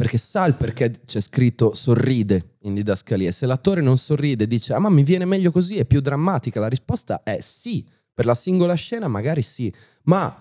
[0.01, 3.31] perché sa il perché c'è scritto sorride in didascalia.
[3.31, 6.69] Se l'attore non sorride dice, ah ma mi viene meglio così, è più drammatica, la
[6.69, 7.87] risposta è sì.
[8.15, 9.71] Per la singola scena magari sì,
[10.05, 10.35] ma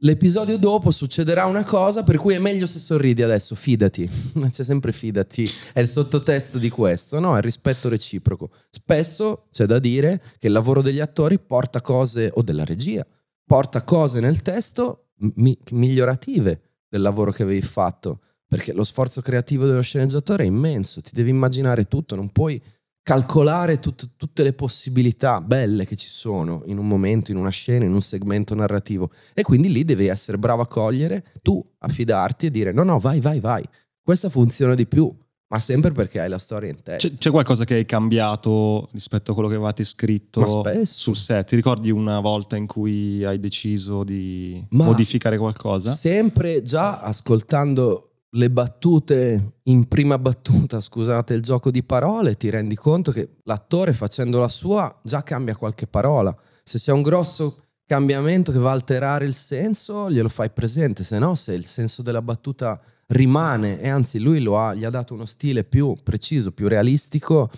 [0.00, 4.06] l'episodio dopo succederà una cosa per cui è meglio se sorridi adesso, fidati.
[4.52, 7.32] C'è sempre fidati, è il sottotesto di questo, no?
[7.32, 8.50] È il rispetto reciproco.
[8.68, 13.06] Spesso c'è da dire che il lavoro degli attori porta cose, o della regia,
[13.46, 19.66] porta cose nel testo mi- migliorative del lavoro che avevi fatto, perché lo sforzo creativo
[19.66, 22.60] dello sceneggiatore è immenso, ti devi immaginare tutto, non puoi
[23.02, 27.84] calcolare tut- tutte le possibilità belle che ci sono in un momento, in una scena,
[27.84, 32.50] in un segmento narrativo e quindi lì devi essere bravo a cogliere, tu affidarti e
[32.50, 33.64] dire no no vai vai vai,
[34.02, 35.14] questa funziona di più,
[35.50, 37.08] ma sempre perché hai la storia in testa.
[37.08, 40.40] C'è, c'è qualcosa che hai cambiato rispetto a quello che avevate scritto
[40.84, 41.48] sul set?
[41.48, 45.90] Ti ricordi una volta in cui hai deciso di Ma- modificare qualcosa?
[45.90, 52.74] Sempre già ascoltando le battute in prima battuta, scusate il gioco di parole, ti rendi
[52.74, 56.36] conto che l'attore facendo la sua già cambia qualche parola.
[56.62, 61.18] Se c'è un grosso cambiamento che va a alterare il senso, glielo fai presente, se
[61.18, 65.24] no se il senso della battuta rimane e anzi lui ha, gli ha dato uno
[65.24, 67.50] stile più preciso, più realistico,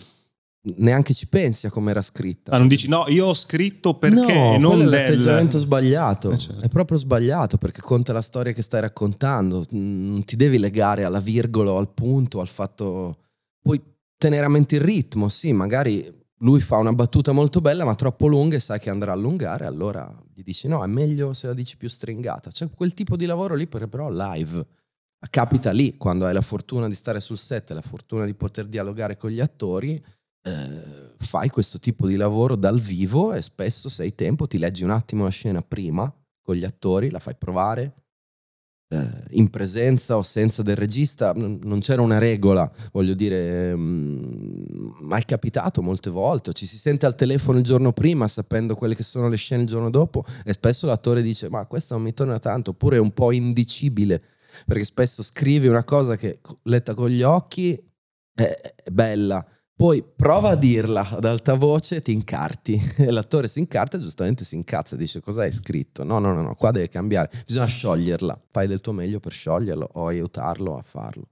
[0.77, 2.53] neanche ci pensi a come era scritta.
[2.53, 6.33] Ah, non dici no, io ho scritto perché no, non è del- l'atteggiamento sbagliato.
[6.33, 6.61] Eh, certo.
[6.63, 9.65] È proprio sbagliato perché conta la storia che stai raccontando.
[9.71, 13.17] Non ti devi legare alla virgola o al punto, al fatto.
[13.63, 13.81] Puoi
[14.17, 18.27] tenere a mente il ritmo, sì, magari lui fa una battuta molto bella ma troppo
[18.27, 21.55] lunga e sai che andrà a allungare, allora gli dici no, è meglio se la
[21.55, 22.51] dici più stringata.
[22.51, 24.67] C'è quel tipo di lavoro lì per- però live.
[25.29, 29.19] Capita lì quando hai la fortuna di stare sul set la fortuna di poter dialogare
[29.19, 30.03] con gli attori,
[30.43, 34.85] eh, fai questo tipo di lavoro dal vivo e spesso se hai tempo ti leggi
[34.85, 36.13] un attimo la scena prima
[36.43, 38.01] con gli attori, la fai provare
[38.93, 45.03] eh, in presenza o senza del regista, non non c'era una regola, voglio dire, mm,
[45.03, 48.97] ma è capitato molte volte, ci si sente al telefono il giorno prima sapendo quelle
[48.97, 52.15] che sono le scene il giorno dopo e spesso l'attore dice ma questa non mi
[52.15, 54.21] torna tanto, oppure è un po' indicibile,
[54.67, 57.81] perché spesso scrivi una cosa che letta con gli occhi
[58.35, 59.47] è, è bella,
[59.81, 62.79] Poi prova a dirla ad alta voce, ti incarti.
[63.01, 66.05] E l'attore si incarta e giustamente si incazza, dice cosa hai scritto?
[66.05, 67.31] No, no, no, no, qua deve cambiare.
[67.47, 68.39] Bisogna scioglierla.
[68.51, 71.29] Fai del tuo meglio per scioglierlo o aiutarlo a farlo.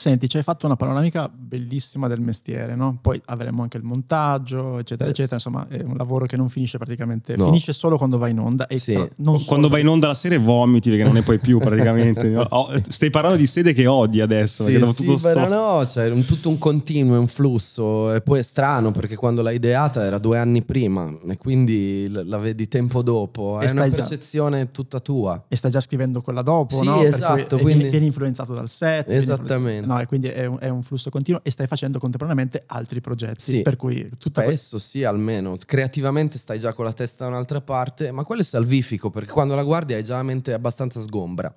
[0.00, 2.98] Senti, ci hai fatto una panoramica bellissima del mestiere, no?
[3.02, 5.18] Poi avremo anche il montaggio, eccetera, Yes.
[5.18, 5.34] eccetera.
[5.34, 7.46] Insomma, è un lavoro che non finisce praticamente, No.
[7.46, 8.68] finisce solo quando va in onda.
[8.68, 8.92] E Sì.
[8.92, 12.32] tra- non Quando vai in onda la serie vomiti perché non ne puoi più praticamente.
[12.50, 14.62] Oh, stai parlando di sede che odi adesso.
[14.62, 18.14] perché dopo sì, tutto sto- no, cioè, è un- tutto un continuo, è un flusso
[18.14, 22.38] e poi è strano perché quando l'hai ideata era due anni prima e quindi la
[22.38, 25.42] vedi tempo dopo, E è una stai già- percezione tutta tua.
[25.48, 27.02] E stai già scrivendo quella dopo, Sì, no?
[27.02, 29.10] Esatto, quindi- vieni, vieni influenzato dal set.
[29.10, 29.86] Esattamente.
[29.88, 33.42] No, e quindi è un, è un flusso continuo e stai facendo contemporaneamente altri progetti.
[33.42, 33.62] Sì.
[33.62, 35.56] Per cui tutta que- Spesso sì, almeno.
[35.64, 39.54] Creativamente stai già con la testa da un'altra parte, ma quello è salvifico perché quando
[39.54, 41.54] la guardi hai già la mente abbastanza sgombra.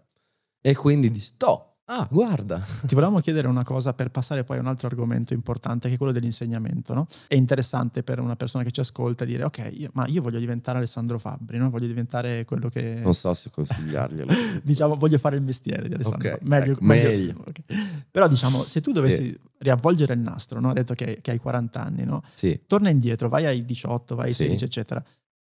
[0.61, 2.59] E quindi dici, "Toh, ah, guarda.
[2.87, 5.97] Ti volevamo chiedere una cosa per passare poi a un altro argomento importante che è
[5.97, 6.93] quello dell'insegnamento.
[6.93, 7.07] No?
[7.27, 10.77] È interessante per una persona che ci ascolta dire ok, io- ma io voglio diventare
[10.77, 11.69] Alessandro Fabbri, no?
[11.69, 12.99] voglio diventare quello che...
[13.03, 14.33] Non so se consigliarglielo.
[14.63, 16.29] diciamo, voglio fare il mestiere di Alessandro.
[16.29, 16.49] Ok, Fabbri.
[16.49, 17.43] meglio, ecco, meglio- meglio.
[17.47, 17.61] ok.
[18.09, 20.69] Però diciamo, se tu dovessi riavvolgere il nastro, no?
[20.69, 22.23] hai detto che, che hai 40 anni, no?
[22.33, 22.61] Sì.
[22.67, 24.43] torna indietro, vai ai 18, vai ai Sì.
[24.43, 25.03] 16, eccetera.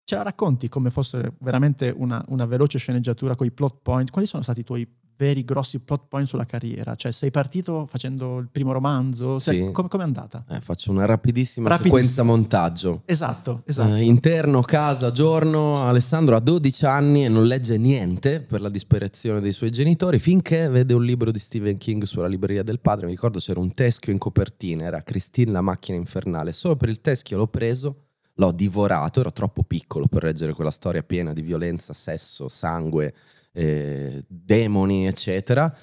[0.05, 4.11] Ce la racconti come fosse veramente una, una veloce sceneggiatura con i plot point?
[4.11, 4.85] Quali sono stati i tuoi
[5.17, 6.95] veri grossi plot point sulla carriera?
[6.95, 9.39] Cioè, sei partito facendo il primo romanzo?
[9.39, 9.69] Sì.
[9.71, 10.43] come è andata?
[10.49, 12.01] Eh, faccio una rapidissima Rapidissima.
[12.01, 13.01] sequenza montaggio.
[13.05, 13.95] Esatto, esatto.
[13.95, 19.41] Eh, interno, casa, giorno, Alessandro ha 12 anni e non legge niente per la disperazione
[19.41, 23.05] dei suoi genitori finché vede un libro di Stephen King sulla libreria del padre.
[23.05, 26.51] Mi ricordo c'era un teschio in copertina, era Christine la macchina infernale.
[26.51, 27.97] Solo per il teschio l'ho preso,
[28.35, 33.13] l'ho divorato, ero troppo piccolo per leggere quella storia piena di violenza, sesso, sangue,
[33.53, 35.73] eh, demoni, eccetera.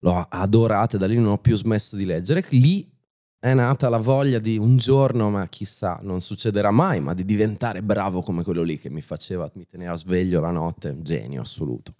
[0.00, 2.44] L'ho adorato e da lì non ho più smesso di leggere.
[2.50, 2.88] Lì
[3.40, 7.82] è nata la voglia di un giorno, ma chissà, non succederà mai, ma di diventare
[7.82, 11.94] bravo come quello lì che mi faceva, mi teneva sveglio la notte, un genio assoluto.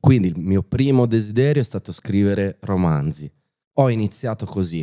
[0.00, 3.30] Quindi il mio primo desiderio è stato scrivere romanzi.
[3.78, 4.80] Ho iniziato così.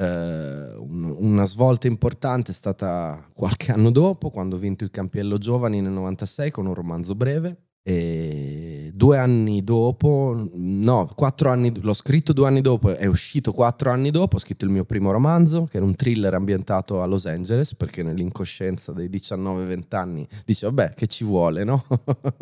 [0.00, 5.38] Eh, un- una svolta importante è stata qualche anno dopo, quando ho vinto il Campiello
[5.38, 7.67] Giovani nel 96 con un romanzo breve.
[7.88, 13.90] E due anni dopo, no, quattro anni, l'ho scritto due anni dopo, è uscito quattro
[13.90, 17.24] anni dopo, ho scritto il mio primo romanzo, che era un thriller ambientato a Los
[17.24, 21.82] Angeles, perché nell'incoscienza dei 19-20 anni dice, vabbè, che ci vuole, no?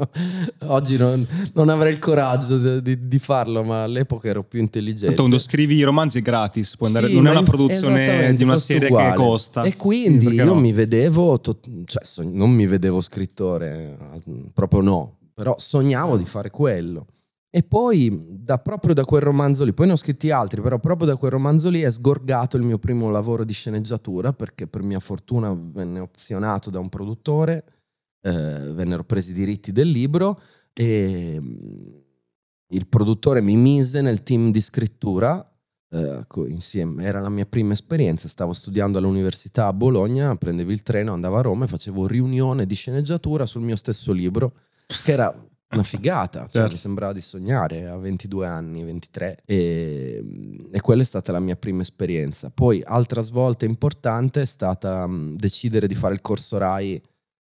[0.66, 1.24] Oggi non,
[1.55, 5.14] non avrei il coraggio di, di- farlo, ma all'epoca ero più intelligente.
[5.14, 8.57] Quando scrivi i romanzi è gratis, puoi andare- Sì, non è una produzione di una
[8.57, 9.11] serie uguale.
[9.11, 9.62] che costa.
[9.62, 10.55] E quindi io no?
[10.57, 16.49] mi vedevo, to- cioè non mi vedevo scrittore, eh, proprio no, però sognavo di fare
[16.49, 17.09] quello.
[17.51, 21.07] E poi, da, proprio da quel romanzo lì, poi ne ho scritti altri, però proprio
[21.07, 24.99] da quel romanzo lì è sgorgato il mio primo lavoro di sceneggiatura, perché per mia
[24.99, 27.64] fortuna venne opzionato da un produttore,
[28.22, 30.41] eh, vennero presi i diritti del libro
[30.72, 31.97] e mm,
[32.68, 35.47] il produttore mi mise nel team di scrittura
[35.91, 37.05] eh, insieme.
[37.05, 41.43] Era la mia prima esperienza, stavo studiando all'università a Bologna, prendevo il treno, andavo a
[41.43, 44.55] Roma e facevo riunione di sceneggiatura sul mio stesso libro,
[45.03, 45.34] che era
[45.68, 46.72] una figata, cioè, Certo.
[46.72, 50.24] mi sembrava di sognare a 22 anni, 23 e,
[50.70, 52.51] e quella è stata la mia prima esperienza.
[52.51, 57.03] Poi altra svolta importante è stata mh, decidere di fare il corso RAI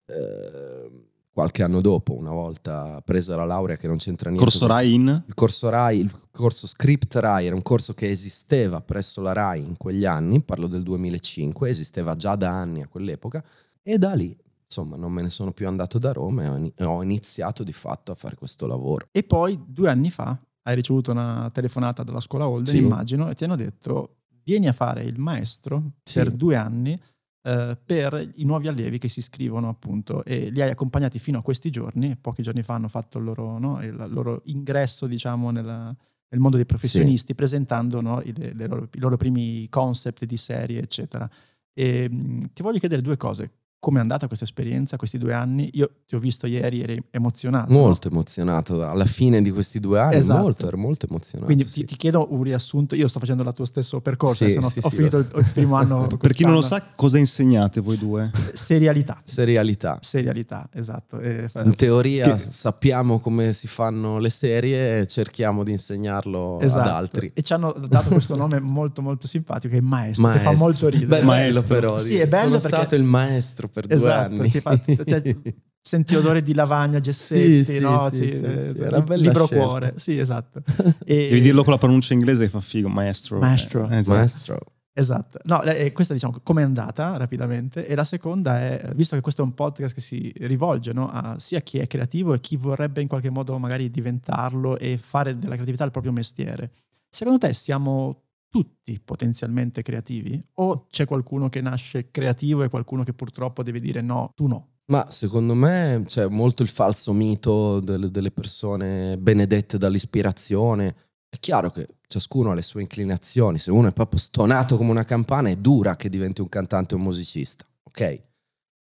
[0.07, 0.91] eh,
[1.39, 4.45] qualche anno dopo, una volta presa la laurea che non c'entra niente.
[4.45, 5.23] Corso Rai in?
[5.25, 9.63] il corso RAI, il corso Script RAI era un corso che esisteva presso la RAI
[9.63, 13.45] in quegli anni, parlo del 2005, esisteva già da anni a quell'epoca
[13.85, 14.37] e da lì
[14.69, 17.73] insomma non me ne sono più andato da Roma e ho ini- ho iniziato di
[17.73, 19.09] fatto a fare questo lavoro.
[19.11, 22.81] E poi due anni fa hai ricevuto una telefonata dalla scuola Holden, Sì.
[22.83, 26.19] immagino, e ti hanno detto vieni a fare il maestro Sì.
[26.19, 27.01] per due anni
[27.43, 31.43] eh, per i nuovi allievi che si iscrivono appunto e li hai accompagnati fino a
[31.43, 35.95] questi giorni, pochi giorni fa hanno fatto il loro, no, il loro ingresso diciamo nella-
[36.31, 40.83] nel mondo dei professionisti presentando no, i, le loro, i loro primi concept di serie
[40.83, 41.31] eccetera.
[41.73, 42.11] E,
[42.53, 43.51] ti voglio chiedere due cose.
[43.81, 45.71] Come è andata questa esperienza, questi due anni?
[45.75, 47.73] Io ti ho visto ieri, eri emozionato.
[47.73, 47.79] no?
[47.79, 50.41] Molto emozionato alla fine di questi due anni, Esatto.
[50.41, 51.45] molto, ero molto emozionato.
[51.47, 51.81] Quindi sì.
[51.81, 52.97] ti, ti chiedo un riassunto.
[52.97, 55.23] Io sto facendo il tuo stesso percorso, Sì, se no sì, ho sì, finito lo-
[55.39, 56.09] il, il primo anno.
[56.19, 58.31] Per chi non lo sa, cosa insegnate voi due?
[58.53, 59.21] serialità.
[59.23, 59.99] Serialità.
[60.01, 61.21] Serialità, esatto.
[61.21, 66.59] E fa- In teoria Che- sappiamo come si fanno le serie e cerchiamo di insegnarlo
[66.61, 66.89] esatto.
[66.89, 67.31] ad altri.
[67.33, 70.65] E ci hanno dato questo nome molto molto simpatico, che è maestro, che fa Maestro.
[70.67, 71.21] molto ridere.
[71.21, 71.63] Beh, Maestro.
[71.63, 71.99] bello però.
[71.99, 74.51] Sì, è bello Sono perché- stato il maestro per Esatto, due anni.
[74.51, 75.37] fa- cioè,
[75.81, 78.09] senti odore di lavagna, gessetti, Sì, sì, no?
[78.11, 79.65] sì, Sì, sì, eh, sì, cioè, era libro scelta.
[79.67, 79.93] cuore.
[79.97, 80.63] Sì, esatto.
[81.05, 83.39] E- Devi dirlo con la pronuncia inglese che fa figo, maestro.
[83.39, 83.89] Maestro.
[83.89, 84.17] Eh, esatto.
[84.17, 84.59] Maestro.
[84.93, 85.39] Esatto.
[85.45, 89.43] No, eh, questa diciamo come è andata rapidamente e la seconda è, visto che questo
[89.43, 93.01] è un podcast che si rivolge no, a sia chi è creativo e chi vorrebbe
[93.01, 96.73] in qualche modo magari diventarlo e fare della creatività il proprio mestiere,
[97.09, 103.13] secondo te siamo tutti potenzialmente creativi o c'è qualcuno che nasce creativo e qualcuno che
[103.13, 104.69] purtroppo deve dire no, tu no?
[104.91, 110.97] Ma secondo me c'è molto il falso mito delle, delle persone benedette dall'ispirazione.
[111.29, 115.05] È chiaro che ciascuno ha le sue inclinazioni, se uno è proprio stonato come una
[115.05, 118.23] campana è dura che diventi un cantante o un musicista, ok?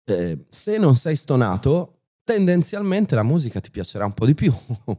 [0.04, 4.52] Eh, se non sei stonato, tendenzialmente la musica ti piacerà un po' di più.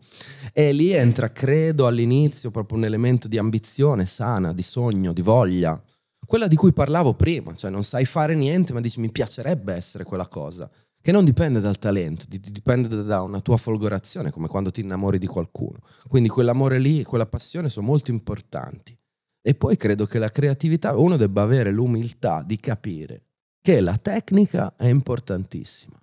[0.53, 5.82] e lì entra, credo, all'inizio proprio un elemento di ambizione sana, di sogno, di voglia.
[6.26, 10.03] Quella di cui parlavo prima, cioè non sai fare niente, ma dici mi piacerebbe essere
[10.03, 10.69] quella cosa
[11.03, 15.28] che non dipende dal talento, dipende da una tua folgorazione, come quando ti innamori di
[15.28, 15.80] qualcuno.
[16.07, 18.97] Quindi quell'amore lì e quella passione sono molto importanti.
[19.41, 23.26] E poi credo che la creatività, uno debba avere l'umiltà di capire
[23.61, 26.01] che la tecnica è importantissima.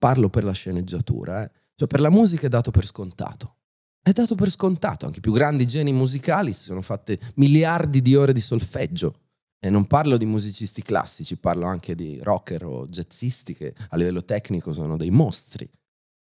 [0.00, 1.50] Parlo per la sceneggiatura, eh?
[1.74, 3.56] cioè per la musica è dato per scontato.
[4.02, 8.16] È dato per scontato, anche i più grandi geni musicali si sono fatte miliardi di
[8.16, 9.14] ore di solfeggio
[9.58, 14.24] e non parlo di musicisti classici, parlo anche di rocker o jazzisti che a livello
[14.24, 15.70] tecnico sono dei mostri.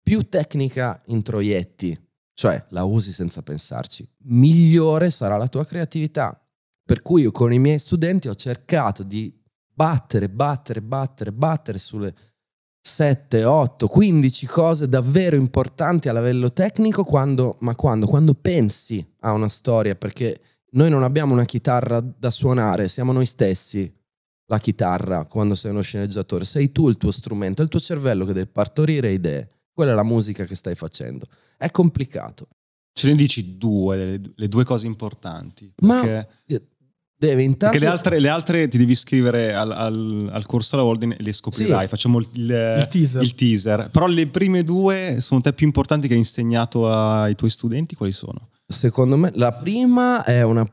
[0.03, 1.99] Più tecnica introietti,
[2.35, 6.39] cioè la usi senza pensarci, migliore sarà la tua creatività.
[6.85, 9.35] Per cui io con i miei studenti ho cercato di
[9.73, 12.15] battere, battere, battere, battere sulle
[12.87, 18.07] 7, 8, 15 cose davvero importanti a livello tecnico, quando, ma quando?
[18.07, 20.39] Quando pensi a una storia, perché
[20.73, 23.91] noi non abbiamo una chitarra da suonare, siamo noi stessi
[24.49, 28.27] la chitarra quando sei uno sceneggiatore, sei tu il tuo strumento, è il tuo cervello
[28.27, 29.49] che deve partorire idee.
[29.73, 31.27] Quella è la musica che stai facendo.
[31.57, 32.49] È complicato.
[32.93, 35.73] Ce ne dici due, le, le due cose importanti.
[35.79, 36.25] Ma
[37.25, 37.77] deve intanto...
[37.77, 41.23] Perché le altre, le altre ti devi iscrivere al, al, al corso alla Holding e
[41.23, 41.85] le scoprirai.
[41.85, 41.89] Sì.
[41.89, 42.43] Facciamo il, il,
[42.79, 43.23] il, teaser.
[43.23, 43.89] il, teaser.
[43.91, 48.13] Però le prime due sono te più importanti che hai insegnato ai tuoi studenti, quali
[48.13, 48.51] sono?
[48.67, 50.67] Secondo me la prima è una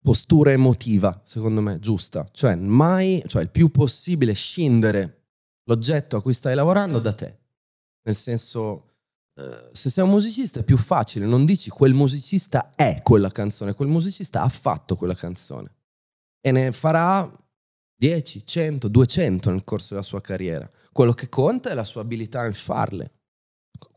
[0.00, 2.26] postura emotiva, secondo me, giusta.
[2.30, 5.24] Cioè, mai, cioè il più possibile scindere
[5.64, 7.38] l'oggetto a cui stai lavorando da te.
[8.04, 8.84] Nel senso,
[9.34, 13.74] eh, se sei un musicista è più facile, non dici quel musicista è quella canzone,
[13.74, 15.74] quel musicista ha fatto quella canzone.
[16.46, 17.28] E ne farà
[17.96, 20.68] 10, 100, 200 nel corso della sua carriera.
[20.92, 23.10] Quello che conta è la sua abilità nel farle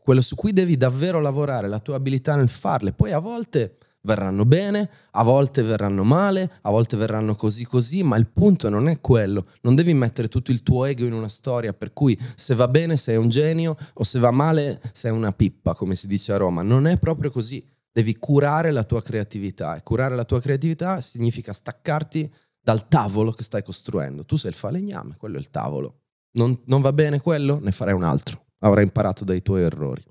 [0.02, 2.92] quello su cui devi davvero lavorare, la tua abilità nel farle.
[2.92, 8.16] Poi a volte verranno bene, a volte verranno male, a volte verranno così così, ma
[8.16, 9.46] il punto non è quello.
[9.62, 12.96] Non devi mettere tutto il tuo ego in una storia per cui se va bene
[12.96, 16.62] sei un genio o se va male sei una pippa, come si dice a Roma.
[16.62, 17.64] Non è proprio così.
[17.92, 23.42] Devi curare la tua creatività e curare la tua creatività significa staccarti dal tavolo che
[23.42, 24.24] stai costruendo.
[24.24, 26.02] Tu sei il falegname, quello è il tavolo.
[26.32, 27.58] Non, non va bene quello?
[27.58, 30.02] Ne farai un altro avrai imparato dai tuoi errori.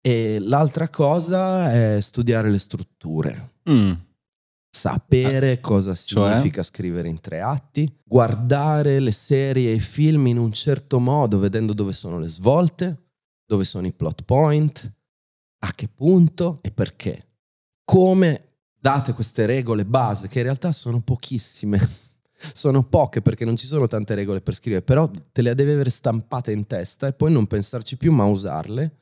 [0.00, 3.54] E l'altra cosa è studiare le strutture.
[3.68, 3.92] Mm.
[4.70, 6.30] Sapere ah, cosa cioè?
[6.30, 6.64] significa cioè?
[6.64, 11.72] scrivere in tre atti, guardare le serie e i film in un certo modo, vedendo
[11.72, 13.04] dove sono le svolte,
[13.44, 14.95] dove sono i plot point,
[15.66, 17.24] a che punto e perché.
[17.84, 18.46] Come
[18.78, 21.78] date queste regole base, che in realtà sono pochissime,
[22.52, 25.90] sono poche perché non ci sono tante regole per scrivere, però te le devi avere
[25.90, 28.96] stampate in testa e poi non pensarci più ma usarle,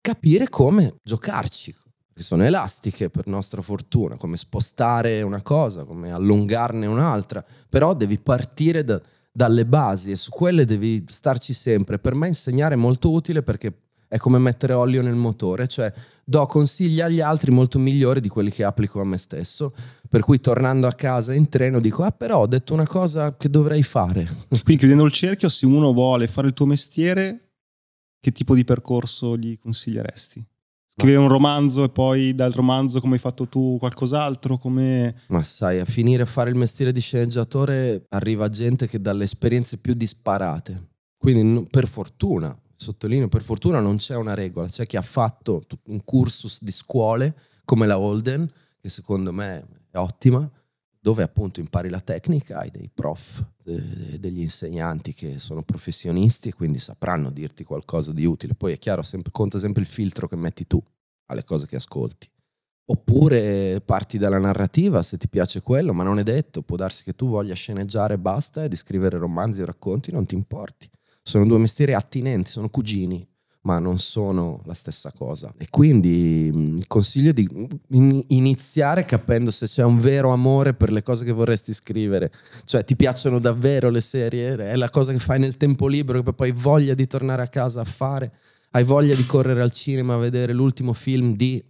[0.00, 1.74] capire come giocarci,
[2.14, 8.18] che sono elastiche per nostra fortuna, come spostare una cosa, come allungarne un'altra, però devi
[8.18, 9.00] partire da,
[9.32, 11.98] dalle basi e su quelle devi starci sempre.
[11.98, 13.72] Per me insegnare è molto utile perché
[14.12, 15.90] è come mettere olio nel motore, cioè
[16.22, 19.72] do consigli agli altri molto migliori di quelli che applico a me stesso.
[20.06, 23.48] Per cui tornando a casa in treno dico, ah però ho detto una cosa che
[23.48, 24.28] dovrei fare.
[24.50, 27.52] Quindi chiudendo il cerchio, se uno vuole fare il tuo mestiere,
[28.20, 30.44] che tipo di percorso gli consiglieresti?
[30.94, 34.58] Scrivere un romanzo e poi dal romanzo come hai fatto tu qualcos'altro?
[34.58, 35.22] Come...
[35.28, 39.78] Ma sai, a finire a fare il mestiere di sceneggiatore arriva gente che dalle esperienze
[39.78, 40.90] più disparate.
[41.16, 46.02] Quindi per fortuna sottolineo, per fortuna non c'è una regola, c'è chi ha fatto un
[46.04, 50.48] cursus di scuole come la Holden, che secondo me è ottima,
[50.98, 56.54] dove appunto impari la tecnica, hai dei prof, de- degli insegnanti che sono professionisti e
[56.54, 58.54] quindi sapranno dirti qualcosa di utile.
[58.54, 60.82] Poi è chiaro, sempre, conta sempre il filtro che metti tu
[61.26, 62.28] alle cose che ascolti.
[62.84, 67.14] Oppure parti dalla narrativa se ti piace quello, ma non è detto, può darsi che
[67.14, 70.90] tu voglia sceneggiare basta e di scrivere romanzi o racconti non ti importi
[71.22, 73.26] sono due mestieri attinenti, sono cugini.
[73.64, 75.54] ma non sono la stessa cosa.
[75.56, 77.48] E quindi mh, il consiglio di
[77.90, 82.32] in- iniziare capendo se c'è un vero amore per le cose che vorresti scrivere.
[82.64, 84.56] Cioè, ti piacciono davvero le serie?
[84.56, 87.46] È la cosa che fai nel tempo libero che poi hai voglia di tornare a
[87.46, 88.32] casa a fare?
[88.70, 91.62] Hai voglia di correre al cinema a vedere l'ultimo film di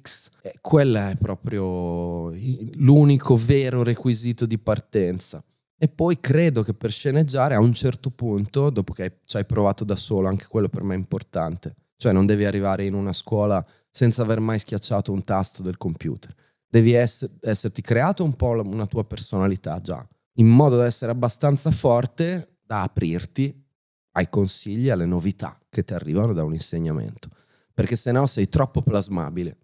[0.00, 0.30] X?
[0.40, 2.30] E quella è proprio
[2.76, 5.44] l'unico vero requisito di partenza.
[5.78, 9.84] E poi credo che per sceneggiare a un certo punto, dopo che ci hai provato
[9.84, 11.74] da solo, anche quello per me è importante.
[11.96, 16.34] Cioè non devi arrivare in una scuola senza aver mai schiacciato un tasto del computer.
[16.68, 21.70] Devi ess- esserti creato un po' una tua personalità già, in modo da essere abbastanza
[21.70, 23.64] forte da aprirti
[24.12, 27.28] ai consigli, alle novità che ti arrivano da un insegnamento.
[27.72, 29.58] Perché se no sei troppo plasmabile.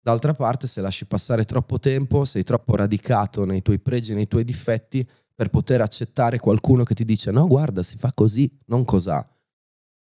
[0.00, 4.26] D'altra parte, se lasci passare troppo tempo, sei troppo radicato nei tuoi pregi e nei
[4.26, 8.84] tuoi difetti, per poter accettare qualcuno che ti dice no guarda si fa così, non
[8.84, 9.26] cos'ha.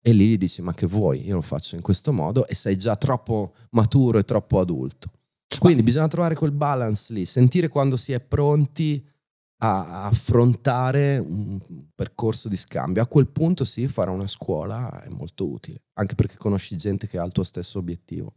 [0.01, 2.77] E lì gli dici ma che vuoi, io lo faccio in questo modo e sei
[2.77, 5.09] già troppo maturo e troppo adulto.
[5.59, 9.05] Quindi bisogna trovare quel balance lì, sentire quando si è pronti
[9.59, 11.59] a affrontare un
[11.95, 13.01] percorso di scambio.
[13.01, 17.17] A quel punto sì, fare una scuola è molto utile, anche perché conosci gente che
[17.17, 18.33] ha il tuo stesso obiettivo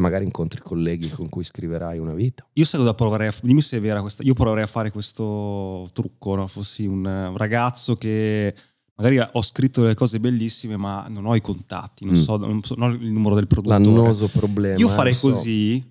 [0.00, 2.46] magari incontri colleghi con cui scriverai una vita.
[2.54, 5.90] Io sai cosa proverei a dimmi se è vera questa, io proverei a fare questo
[5.92, 6.46] trucco, no?
[6.46, 8.54] fossi un ragazzo che
[8.96, 12.18] magari ho scritto delle cose bellissime ma non ho i contatti, non, mm.
[12.18, 13.82] so, non so non il numero del produttore.
[13.82, 14.78] L'annoso problema.
[14.78, 15.30] Io farei so.
[15.30, 15.82] così,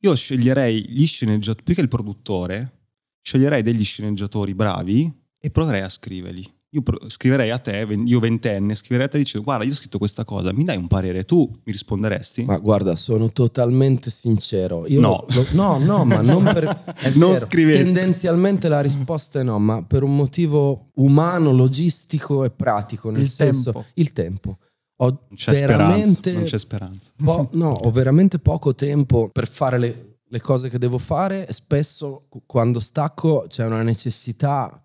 [0.00, 2.86] io sceglierei gli sceneggiatori, più che il produttore,
[3.20, 9.06] sceglierei degli sceneggiatori bravi e proverei a scriverli io scriverei a te, io ventenne, scriverei
[9.06, 11.72] a te dicendo guarda io ho scritto questa cosa, mi dai un parere, tu mi
[11.72, 12.42] risponderesti?
[12.42, 14.84] Ma guarda, sono totalmente sincero.
[14.88, 15.24] Io no.
[15.28, 16.94] Lo, no, no, ma non per...
[17.14, 17.82] non scrivete.
[17.82, 23.28] Tendenzialmente la risposta è no, ma per un motivo umano, logistico e pratico, nel il
[23.28, 23.72] senso...
[23.72, 23.88] Tempo.
[23.94, 24.58] Il tempo.
[24.96, 26.30] Ho non c'è veramente...
[26.30, 27.10] Speranza, non c'è speranza.
[27.22, 32.26] Po- no, ho veramente poco tempo per fare le, le cose che devo fare spesso
[32.46, 34.83] quando stacco c'è una necessità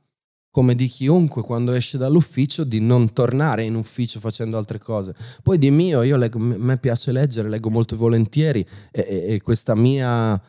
[0.52, 5.16] come di chiunque quando esce dall'ufficio, di non tornare in ufficio facendo altre cose.
[5.44, 9.76] Poi di mio, io leggo, a me piace leggere, leggo molto volentieri e, e, questa
[9.76, 10.42] mia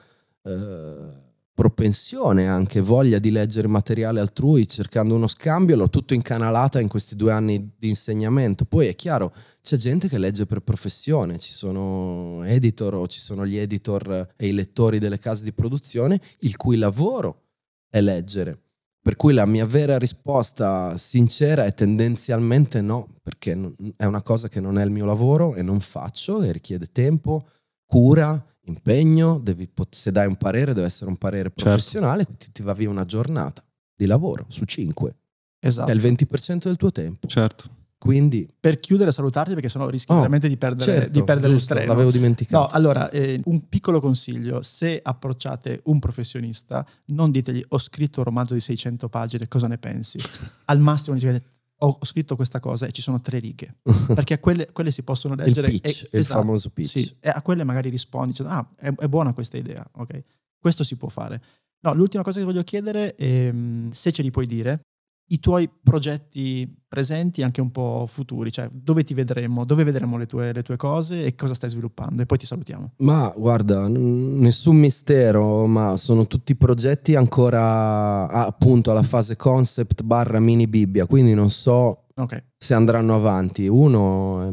[0.43, 6.89] eh, propensione, anche voglia di leggere materiale altrui cercando uno scambio, l'ho tutto incanalata in
[6.89, 8.65] questi due anni di insegnamento.
[8.65, 13.47] Poi è chiaro, c'è gente che legge per professione, ci sono editor o ci sono
[13.47, 17.43] gli editor e i lettori delle case di produzione, il cui lavoro
[17.91, 18.70] è leggere
[19.03, 23.59] per cui la mia vera risposta sincera è tendenzialmente no, perché
[23.97, 27.49] è una cosa che non è il mio lavoro e non faccio e richiede tempo,
[27.87, 31.65] cura, impegno, devi, se dai un parere deve essere un parere certo.
[31.65, 32.45] professionale, certo.
[32.45, 35.17] ti, ti va via una giornata di lavoro su cinque.
[35.59, 35.91] Esatto.
[35.91, 37.27] È il 20% del tuo tempo.
[37.27, 37.79] Certo.
[38.01, 41.75] Quindi, per chiudere, salutarti perché sennò rischi oh, veramente di perdere, certo, di perdere giusto,
[41.75, 41.93] il treno.
[41.93, 42.67] L'avevo dimenticato.
[42.67, 48.25] No, allora, eh, un piccolo consiglio: se approcciate un professionista, non ditegli ho scritto un
[48.25, 50.19] romanzo di 600 pagine, cosa ne pensi?
[50.65, 51.45] Al massimo dite
[51.83, 53.77] ho scritto questa cosa e ci sono tre righe,
[54.15, 55.71] perché a quelle, quelle si possono leggere.
[55.71, 56.99] Il pitch, e, il esatto, famoso pitch.
[56.99, 60.23] Sì, e a quelle magari rispondi, dicendo, ah, è, è, buona questa idea, ok?
[60.59, 61.43] Questo si può fare.
[61.81, 63.53] No, l'ultima cosa che voglio chiedere è
[63.91, 64.87] se ce li puoi dire,
[65.33, 70.27] i tuoi progetti presenti, anche un po' futuri, cioè dove ti vedremo, dove vedremo le
[70.27, 72.95] tue, le tue cose e cosa stai sviluppando e poi ti salutiamo.
[72.99, 80.67] Ma guarda, nessun mistero, ma sono tutti progetti ancora appunto alla fase concept barra mini
[80.67, 82.43] Bibbia, quindi non so okay.
[82.57, 83.69] se andranno avanti.
[83.69, 84.53] Uno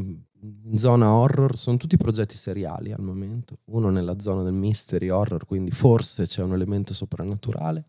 [0.69, 5.45] in zona horror, sono tutti progetti seriali al momento, uno nella zona del mystery horror,
[5.47, 7.85] quindi forse c'è un elemento soprannaturale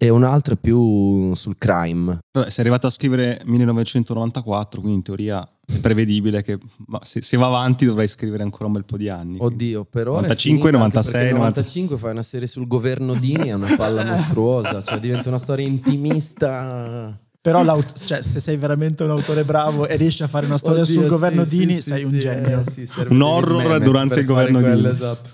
[0.00, 2.20] e un altro è più sul crime.
[2.30, 6.56] Vabbè, sei arrivato a scrivere 1994, quindi in teoria è prevedibile che
[7.02, 9.38] se, se, va avanti dovrai scrivere ancora un bel po' di anni.
[9.40, 14.04] Oddio, per ora 95, 96, 95 fai una serie sul governo Dini è una palla
[14.06, 17.18] mostruosa, cioè diventa una storia intimista.
[17.40, 21.00] Però cioè, se sei veramente un autore bravo e riesci a fare una storia Oddio,
[21.00, 22.60] sul governo sì, Dini, sì, sei sì, un genio.
[22.60, 24.88] Eh, un horror durante il governo quello, Dini.
[24.88, 25.30] Esatto.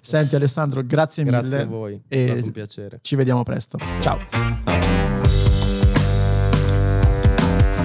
[0.00, 1.56] Senti Alessandro, grazie, grazie mille.
[1.56, 2.98] Grazie a voi, è stato un piacere.
[3.00, 3.78] Ci vediamo presto.
[4.00, 4.18] Ciao.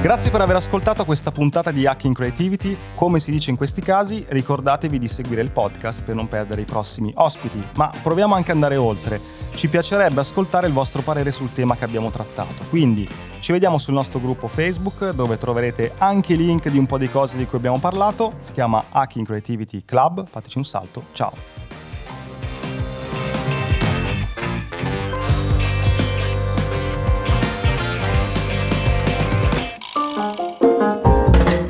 [0.02, 2.76] Grazie per aver ascoltato questa puntata di Hacking Creativity.
[2.96, 6.66] Come si dice in questi casi, ricordatevi di seguire il podcast per non perdere i
[6.66, 7.64] prossimi ospiti.
[7.76, 9.41] Ma proviamo anche ad andare oltre.
[9.54, 12.64] Ci piacerebbe ascoltare il vostro parere sul tema che abbiamo trattato.
[12.70, 13.08] Quindi
[13.40, 17.10] ci vediamo sul nostro gruppo Facebook dove troverete anche i link di un po' di
[17.10, 18.34] cose di cui abbiamo parlato.
[18.40, 20.26] Si chiama Hacking Creativity Club.
[20.28, 21.04] Fateci un salto.
[21.12, 21.71] Ciao.